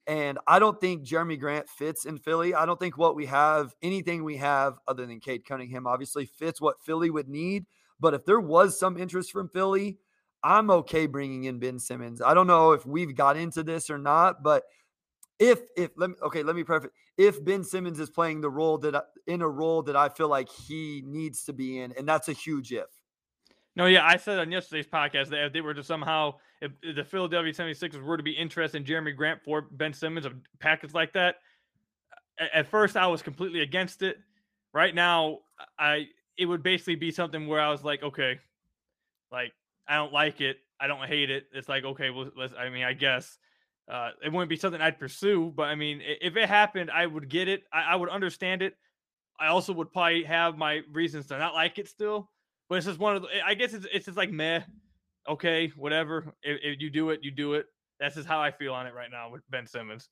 [0.09, 2.55] And I don't think Jerami Grant fits in Philly.
[2.55, 6.61] I don't think what we have, anything we have other than Cade Cunningham, obviously fits
[6.61, 7.66] what Philly would need.
[7.98, 9.98] But if there was some interest from Philly,
[10.46, 12.22] I'm okay bringing in Ben Simmons.
[12.22, 14.62] I don't know if we've got into this or not, but
[15.40, 18.78] if if let me okay, let me preface if Ben Simmons is playing the role
[18.78, 22.28] that in a role that I feel like he needs to be in, and that's
[22.28, 22.87] a huge if.
[23.74, 27.04] No, yeah, I said on yesterday's podcast that if they were to somehow, if the
[27.04, 31.12] Philadelphia 76ers were to be interested in Jerami Grant for Ben Simmons, a package like
[31.14, 31.37] that,
[32.54, 34.18] at first I was completely against it.
[34.72, 35.40] Right now,
[35.76, 36.06] I
[36.38, 38.38] it would basically be something where I was like, okay,
[39.32, 39.52] like
[39.88, 41.44] I don't like it, I don't hate it.
[41.53, 42.53] It's like okay, well, let's.
[42.59, 43.38] I mean, I guess
[43.90, 47.29] uh, it wouldn't be something I'd pursue, but I mean, if it happened, I would
[47.29, 47.62] get it.
[47.72, 48.75] I, I would understand it.
[49.38, 52.31] I also would probably have my reasons to not like it still.
[52.68, 53.29] But it's just one of the.
[53.44, 54.61] I guess it's it's just like meh.
[55.29, 56.35] Okay, whatever.
[56.42, 57.66] If, if you do it, you do it.
[58.01, 60.09] That's just how I feel on it right now with Ben Simmons.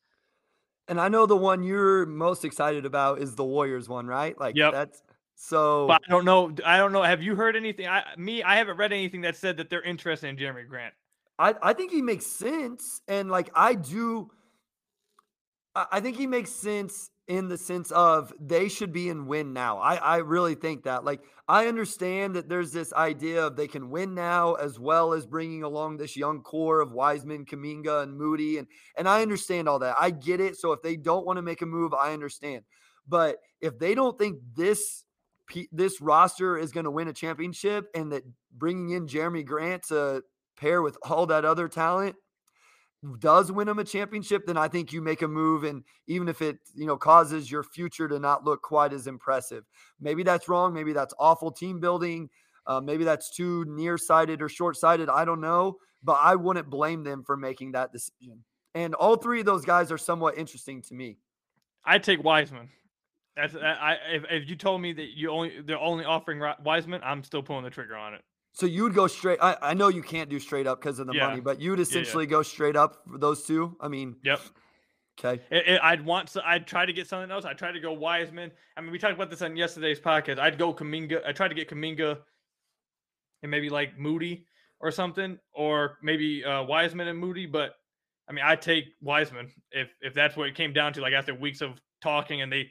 [0.87, 4.39] And I know the one you're most excited about is the Warriors one, right?
[4.39, 4.73] Like yep.
[4.73, 5.03] that's
[5.35, 6.55] so but I don't know.
[6.65, 7.03] I don't know.
[7.03, 7.87] Have you heard anything?
[7.87, 10.95] I me, I haven't read anything that said that they're interested in Jerami Grant.
[11.39, 13.01] I, I think he makes sense.
[13.09, 14.31] And like I do
[15.75, 19.79] I think he makes sense in the sense of they should be in win now.
[19.79, 21.05] I, I really think that.
[21.05, 25.27] Like, I understand that there's this idea of they can win now as well as
[25.27, 28.59] bringing along this young core of Wiseman, Kuminga, and Moody.
[28.59, 29.97] And, and I understand all that.
[29.99, 30.57] I get it.
[30.57, 32.63] So if they don't want to make a move, I understand.
[33.09, 35.05] But if they don't think this
[35.73, 38.23] this roster is going to win a championship and that
[38.57, 40.23] bringing in Jerami Grant to
[40.57, 42.17] pair with all that other talent
[43.19, 46.41] does win them a championship, then I think you make a move, and even if
[46.41, 49.65] it you know causes your future to not look quite as impressive,
[50.01, 50.73] maybe that's wrong.
[50.73, 52.31] Maybe that's awful team building.
[52.67, 55.11] Uh, maybe that's too nearsighted or short-sighted.
[55.11, 58.43] I don't know, but I wouldn't blame them for making that decision.
[58.75, 61.19] And all three of those guys are somewhat interesting to me.
[61.85, 62.71] I take Wiseman.
[63.37, 63.97] That's I.
[64.13, 67.65] If, if you told me that you only they're only offering Wiseman, I'm still pulling
[67.65, 68.23] the trigger on it.
[68.53, 69.41] So you would go straight.
[69.43, 71.27] I, I know you can't do straight up because of the yeah.
[71.27, 72.37] money, but you'd essentially yeah, yeah.
[72.37, 73.77] go straight up for those two.
[73.81, 74.41] I mean, yep.
[75.19, 75.43] Okay.
[75.51, 76.47] It, it, I'd want to.
[76.47, 77.45] I'd try to get something else.
[77.45, 78.53] I'd try to go Wiseman.
[78.77, 80.39] I mean, we talked about this on yesterday's podcast.
[80.39, 81.27] I'd go Kuminga.
[81.27, 82.19] I tried to get Kuminga
[83.43, 84.47] and maybe like Moody
[84.81, 87.47] or something, or maybe uh, Wiseman and Moody.
[87.47, 87.73] But
[88.29, 91.01] I mean, I take Wiseman if if that's what it came down to.
[91.01, 92.71] Like after weeks of talking and they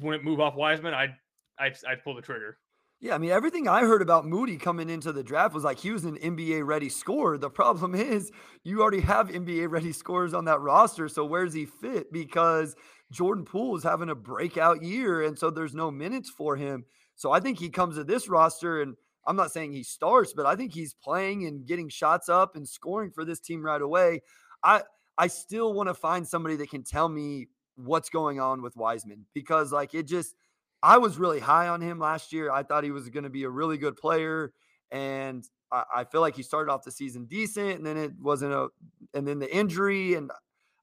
[0.00, 1.14] wouldn't move off Wiseman, I'd
[1.58, 2.58] I'd, I'd pull the trigger.
[3.00, 5.90] Yeah, I mean, everything I heard about Moody coming into the draft was like he
[5.90, 7.36] was an NBA ready scorer.
[7.36, 8.32] The problem is
[8.62, 11.08] you already have NBA ready scorers on that roster.
[11.08, 12.12] So where's he fit?
[12.12, 12.74] Because
[13.12, 15.22] Jordan Poole is having a breakout year.
[15.22, 16.84] And so there's no minutes for him.
[17.14, 18.94] So I think he comes to this roster and
[19.26, 22.68] I'm not saying he starts, but I think he's playing and getting shots up and
[22.68, 24.22] scoring for this team right away.
[24.62, 24.82] I
[25.16, 29.26] I still want to find somebody that can tell me what's going on with Wiseman
[29.34, 30.34] because like it just
[30.82, 32.50] I was really high on him last year.
[32.50, 34.52] I thought he was going to be a really good player,
[34.90, 38.52] and I, I, feel like he started off the season decent, and then it wasn't
[38.52, 38.68] a,
[39.14, 40.30] and then the injury, and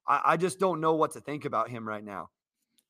[0.08, 2.30] I, I just don't know what to think about him right now.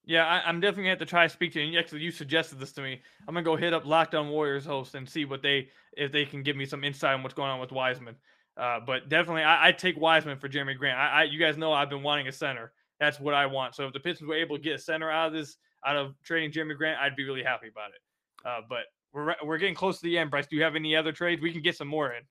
[0.05, 1.77] Yeah, I, am definitely gonna have to try to speak to you.
[1.77, 3.01] Actually, you suggested this to me.
[3.27, 6.25] I'm gonna go hit up Locked On Warriors host and see what they if they
[6.25, 8.15] can give me some insight on what's going on with Wiseman.
[8.57, 10.97] Uh, but definitely, I, I take Wiseman for Jerami Grant.
[10.97, 12.71] I, I, you guys know I've been wanting a center.
[13.01, 13.75] That's what I want.
[13.75, 16.13] So if the Pistons were able to get a center out of this, out of
[16.23, 18.47] trading Jerami Grant, I'd be really happy about it.
[18.47, 20.29] Uh, but we're we're getting close to the end.
[20.29, 21.41] Bryce, do you have any other trades?
[21.41, 22.21] We can get some more in.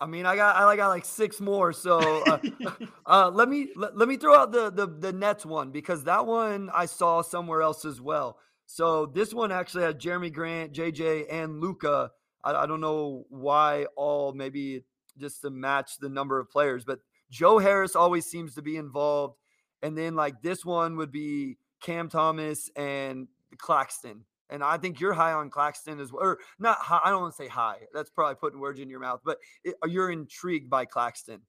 [0.00, 1.74] I mean, I got I got like six more.
[1.74, 2.38] So uh,
[3.06, 6.26] uh, let me let, let me throw out the, the the Nets one because that
[6.26, 8.38] one I saw somewhere else as well.
[8.64, 12.10] So this one actually had Jerami Grant, JJ, and Luka.
[12.42, 14.84] I, I don't know why all maybe
[15.18, 17.00] just to match the number of players, but
[17.30, 19.36] Joe Harris always seems to be involved.
[19.82, 24.24] And then like this one would be Cam Thomas and Claxton.
[24.50, 26.22] And I think you're high on Claxton as well.
[26.22, 27.00] Or not high.
[27.04, 27.78] I don't want to say high.
[27.92, 31.40] That's probably putting words in your mouth, but it, uh, you're intrigued by Claxton.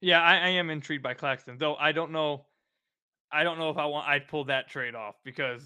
[0.00, 2.46] Yeah, I, I, am intrigued by Claxton, though I don't know.
[3.30, 5.62] I don't know if I want I'd pull that trade off because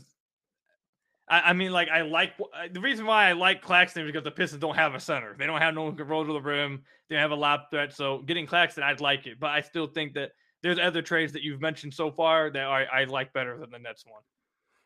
[1.29, 2.33] I, I mean, like I like
[2.73, 5.35] the reason why I like Claxton is because the Pistons don't have a center.
[5.39, 6.83] They don't have no one can roll to the rim.
[7.09, 7.95] They have a lob threat.
[7.95, 9.39] So getting Claxton, I'd like it.
[9.41, 10.33] But I still think that
[10.65, 13.79] there's other trades that you've mentioned so far that I, I like better than the
[13.79, 14.23] Nets one.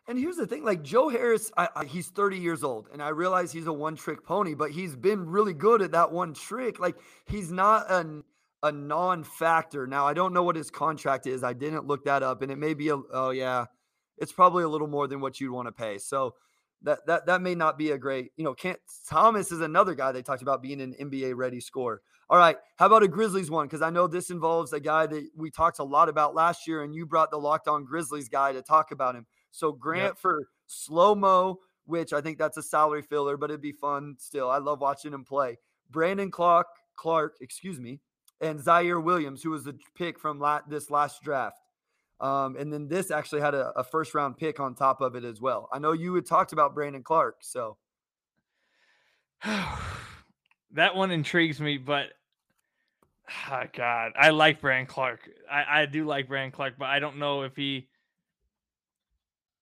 [0.08, 3.10] And here's the thing: like Joe Harris, I, I, he's 30 years old, and I
[3.10, 6.80] realize he's a one-trick pony, but he's been really good at that one trick.
[6.80, 8.24] Like he's not an
[8.64, 9.86] a non-factor.
[9.86, 11.44] Now I don't know what his contract is.
[11.44, 13.66] I didn't look that up, and it may be a oh yeah,
[14.16, 15.98] it's probably a little more than what you'd want to pay.
[15.98, 16.34] So
[16.82, 18.76] that that that may not be a great, you know, Cam
[19.08, 22.02] Thomas is another guy they talked about being an NBA ready scorer.
[22.30, 23.66] All right, how about a Grizzlies one?
[23.66, 26.82] Because I know this involves a guy that we talked a lot about last year,
[26.82, 29.26] and you brought the locked on Grizzlies guy to talk about him.
[29.50, 30.18] So Grant yep.
[30.18, 34.50] for slow mo, which I think that's a salary filler, but it'd be fun still.
[34.50, 35.56] I love watching him play.
[35.90, 38.00] Brandon Clarke, Clark, excuse me,
[38.42, 41.56] and Ziaire Williams, who was the pick from la- this last draft.
[42.20, 45.22] Um, and then this actually had a, a, first round pick on top of it
[45.22, 45.68] as well.
[45.72, 47.76] I know you had talked about Brandon Clarke, so
[49.44, 52.06] that one intrigues me, but
[53.50, 55.30] oh God, I like Brandon Clarke.
[55.48, 57.88] I, I do like Brandon Clarke, but I don't know if he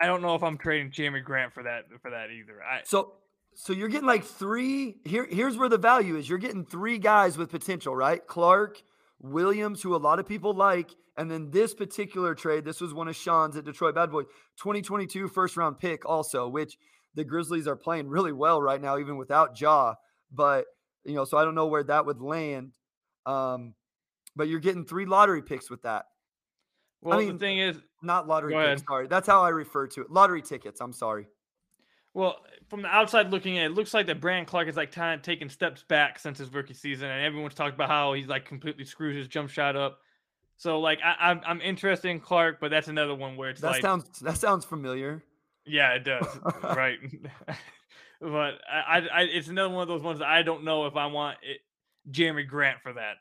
[0.01, 2.63] I don't know if I'm trading Jerami Grant for that for that either.
[2.63, 3.15] I, so
[3.55, 6.29] so you're getting like three here here's where the value is.
[6.29, 8.27] You're getting three guys with potential, right?
[8.27, 8.83] Clarke,
[9.21, 13.09] Williams, who a lot of people like, and then this particular trade, this was one
[13.09, 14.27] of Sean's at Detroit Bad Boys,
[14.59, 16.77] 2022 first round pick also, which
[17.15, 19.95] the Grizzlies are playing really well right now, even without Ja.
[20.31, 20.67] But
[21.05, 22.73] you know, so I don't know where that would land.
[23.25, 23.75] Um,
[24.35, 26.05] but you're getting three lottery picks with that.
[27.01, 28.83] Well, I mean, the thing is, not lottery picks.
[28.87, 30.11] Sorry, that's how I refer to it.
[30.11, 30.81] Lottery tickets.
[30.81, 31.27] I'm sorry.
[32.17, 32.39] Well,
[32.71, 35.23] from the outside looking in, it looks like that Brandon Clarke is like kind of
[35.23, 38.87] taking steps back since his rookie season, and everyone's talked about how he's like completely
[38.87, 39.99] screwed his jump shot up.
[40.57, 43.61] So like I, am I'm, I'm interested in Clarke, but that's another one where it's
[43.61, 45.23] that like sounds that sounds familiar.
[45.67, 46.27] Yeah, it does.
[46.63, 46.99] right.
[48.23, 51.07] but I, I, it's another one of those ones that I don't know if I
[51.07, 51.61] want it,
[52.11, 53.17] Jerami Grant for that.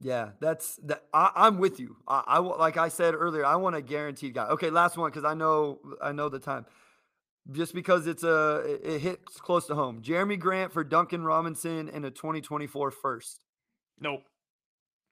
[0.00, 1.02] Yeah, that's that.
[1.12, 1.96] I, am with you.
[2.06, 3.44] I, I like I said earlier.
[3.44, 4.46] I want a guaranteed guy.
[4.50, 6.64] Okay, last one because I know I know the time.
[7.50, 10.02] Just because it's a it, it hits close to home.
[10.02, 13.44] Jerami Grant for Duncan Robinson in a 2024 first.
[14.00, 14.22] Nope,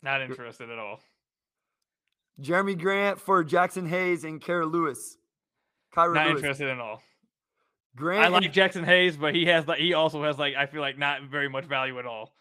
[0.03, 1.01] not interested at all.
[2.41, 5.17] Jerami Grant for Jaxson Hayes and Kira Lewis.
[5.95, 6.39] Kira not Lewis.
[6.41, 7.03] interested at all.
[7.97, 10.67] Grant I like and- Jaxson Hayes, but he has like he also has like I
[10.67, 12.33] feel like not very much value at all.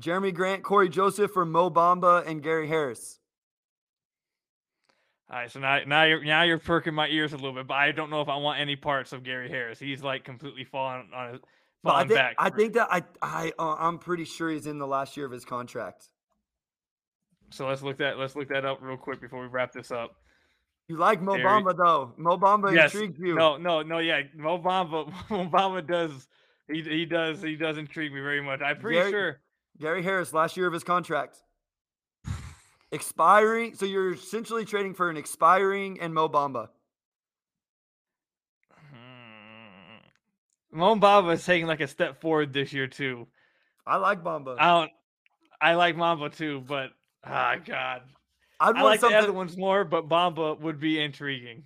[0.00, 3.18] Jerami Grant, Cory Joseph, for Mo Bamba and Gary Harris.
[5.28, 7.74] All right, so now now you're now you're perking my ears a little bit, but
[7.74, 9.78] I don't know if I want any parts of Gary Harris.
[9.78, 11.40] He's like completely falling on his
[11.82, 12.34] falling I think, back.
[12.38, 15.32] I think that I I uh, I'm pretty sure he's in the last year of
[15.32, 16.10] his contract.
[17.50, 20.14] So let's look that let's look that up real quick before we wrap this up.
[20.88, 21.64] You like Mo Gary.
[21.76, 22.12] Though?
[22.16, 22.94] Mo Bamba yes.
[22.94, 23.34] intrigues you.
[23.34, 23.98] No, no, no.
[23.98, 25.12] Yeah, Mo Bamba.
[25.30, 26.28] Mo Bamba does.
[26.70, 28.60] He he does he does intrigue me very much.
[28.62, 29.40] I'm pretty Gary, sure
[29.80, 31.42] Gary Harris, last year of his contract.
[32.92, 33.74] Expiring.
[33.74, 36.68] So you're essentially trading for an expiring and Mo Bamba.
[38.90, 40.78] Hmm.
[40.78, 43.26] Mo Bamba is taking like a step forward this year too.
[43.86, 44.56] I like Bamba.
[44.58, 44.90] I don't.
[45.60, 46.90] I like Bamba too, but
[47.24, 48.02] ah, oh God.
[48.60, 49.16] I'd I like something...
[49.16, 51.62] the other ones more, but Bamba would be intriguing.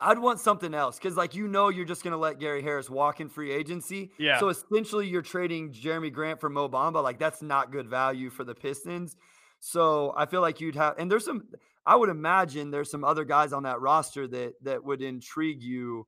[0.00, 2.90] I'd want something else because, like, you know, you're just going to let Gary Harris
[2.90, 4.10] walk in free agency.
[4.18, 4.40] Yeah.
[4.40, 7.02] So essentially, you're trading Jerami Grant for Mo Bamba.
[7.02, 9.16] Like, that's not good value for the Pistons.
[9.64, 11.44] So I feel like you'd have, and there's some,
[11.86, 16.04] I would imagine there's some other guys on that roster that that would intrigue you.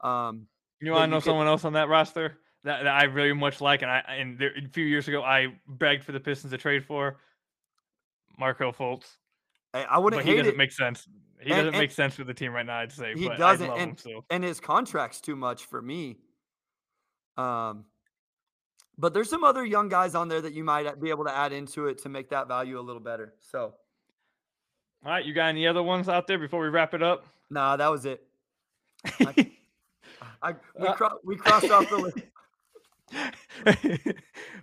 [0.00, 0.48] Um,
[0.80, 3.60] you want to know could, someone else on that roster that, that I really much
[3.60, 6.58] like, and I and there, a few years ago I begged for the Pistons to
[6.58, 7.20] trade for
[8.40, 9.06] Markelle Fultz.
[9.72, 10.56] I, I wouldn't but he doesn't it.
[10.58, 11.06] make sense.
[11.40, 12.78] He And- doesn't and- make sense for the team right now.
[12.80, 14.24] I'd say He but doesn't, and- him so.
[14.30, 16.18] and his contract's too much for me.
[17.36, 17.84] Um,
[18.98, 21.52] but there's some other young guys on there that you might be able to add
[21.52, 23.34] into it to make that value a little better.
[23.40, 23.74] So,
[25.04, 27.24] All right, you got any other ones out there before we wrap it up?
[27.50, 28.22] nah, that was it.
[29.04, 29.34] I
[30.78, 32.18] we, Uh, cro- we crossed off the list.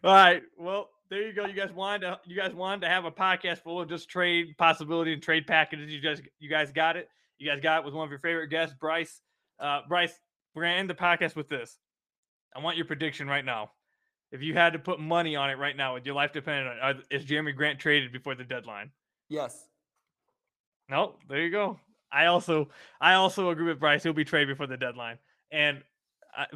[0.04, 0.44] All right.
[0.58, 1.46] Well, there you go.
[1.46, 4.58] You guys wanted to you guys wanted to have a podcast full of just trade
[4.58, 5.92] possibility and trade packages.
[5.92, 7.08] You guys you guys got it.
[7.38, 9.22] You guys got it with one of your favorite guests, Bryce.
[9.60, 10.14] Uh, Bryce,
[10.56, 11.78] we're gonna end the podcast with this.
[12.56, 13.72] I want your prediction right now.
[14.34, 16.98] If you had to put money on it right now, with your life depending on
[16.98, 18.90] it, is Jerami Grant traded before the deadline?
[19.30, 19.68] Yes.
[20.90, 21.80] No, there you go.
[22.12, 22.70] I also
[23.00, 24.04] I also agree with Bryce.
[24.04, 25.18] He'll be traded before the deadline.
[25.52, 25.84] And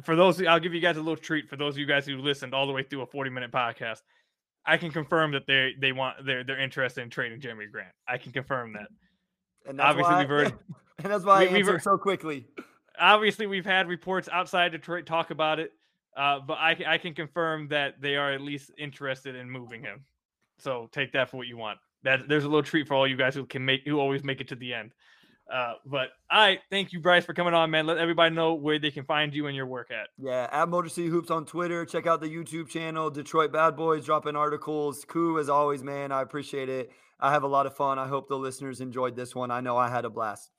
[0.02, 2.16] for those, I'll give you guys a little treat for those of you guys who
[2.18, 4.00] listened all the way through a 40 minute podcast.
[4.66, 7.92] I can confirm that they they want they're they're interested in trading Jerami Grant.
[8.08, 8.88] I can confirm that.
[9.66, 10.58] And that's Obviously, why, we've heard-
[11.04, 12.46] and that's why we- I we've answered heard- so quickly.
[13.00, 15.72] Obviously, we've had reports outside Detroit talk about it,
[16.18, 20.04] uh, but I I can confirm that they are at least interested in moving him.
[20.58, 21.78] So take that for what you want.
[22.02, 24.40] That there's a little treat for all you guys who can make who always make
[24.40, 24.92] it to the end.
[25.50, 27.86] Uh, but all right, thank you, Bryce, for coming on, man.
[27.86, 30.08] Let everybody know where they can find you and your work at.
[30.18, 31.86] Yeah, at Motor City Hoops on Twitter.
[31.86, 35.04] Check out the YouTube channel, Detroit Bad Boys, dropping articles.
[35.06, 36.12] Cool as always, man.
[36.12, 36.90] I appreciate it.
[37.20, 37.98] I have a lot of fun.
[37.98, 39.50] I hope the listeners enjoyed this one.
[39.50, 40.50] I know I had a blast.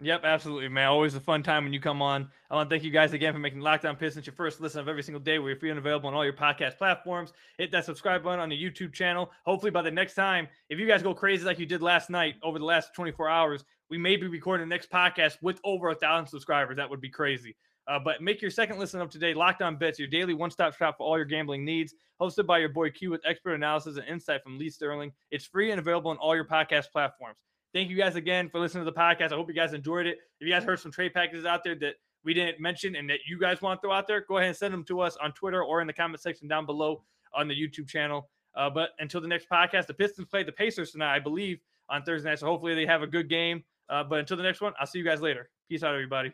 [0.00, 0.88] Yep, absolutely, man.
[0.88, 2.28] Always a fun time when you come on.
[2.50, 4.80] I want to thank you guys again for making Locked On Pistons your first listen
[4.80, 5.38] of every single day.
[5.38, 7.32] We're free and available on all your podcast platforms.
[7.58, 9.30] Hit that subscribe button on the YouTube channel.
[9.46, 12.34] Hopefully, by the next time, if you guys go crazy like you did last night
[12.42, 15.94] over the last 24 hours, we may be recording the next podcast with over a
[15.94, 16.76] thousand subscribers.
[16.76, 17.54] That would be crazy.
[17.86, 20.74] Uh, but make your second listen of today Locked On Bets, your daily one stop
[20.74, 21.94] shop for all your gambling needs.
[22.20, 25.12] Hosted by your boy Q with expert analysis and insight from Lee Sterling.
[25.30, 27.36] It's free and available on all your podcast platforms.
[27.74, 29.32] Thank you guys again for listening to the podcast.
[29.32, 30.18] I hope you guys enjoyed it.
[30.40, 33.18] If you guys heard some trade packages out there that we didn't mention and that
[33.28, 35.32] you guys want to throw out there, go ahead and send them to us on
[35.32, 37.02] Twitter or in the comment section down below
[37.34, 38.30] on the YouTube channel.
[38.54, 41.58] Uh, but until the next podcast, the Pistons play the Pacers tonight, I believe,
[41.88, 42.38] on Thursday night.
[42.38, 43.64] So hopefully they have a good game.
[43.88, 45.50] Uh, but until the next one, I'll see you guys later.
[45.68, 46.32] Peace out, everybody.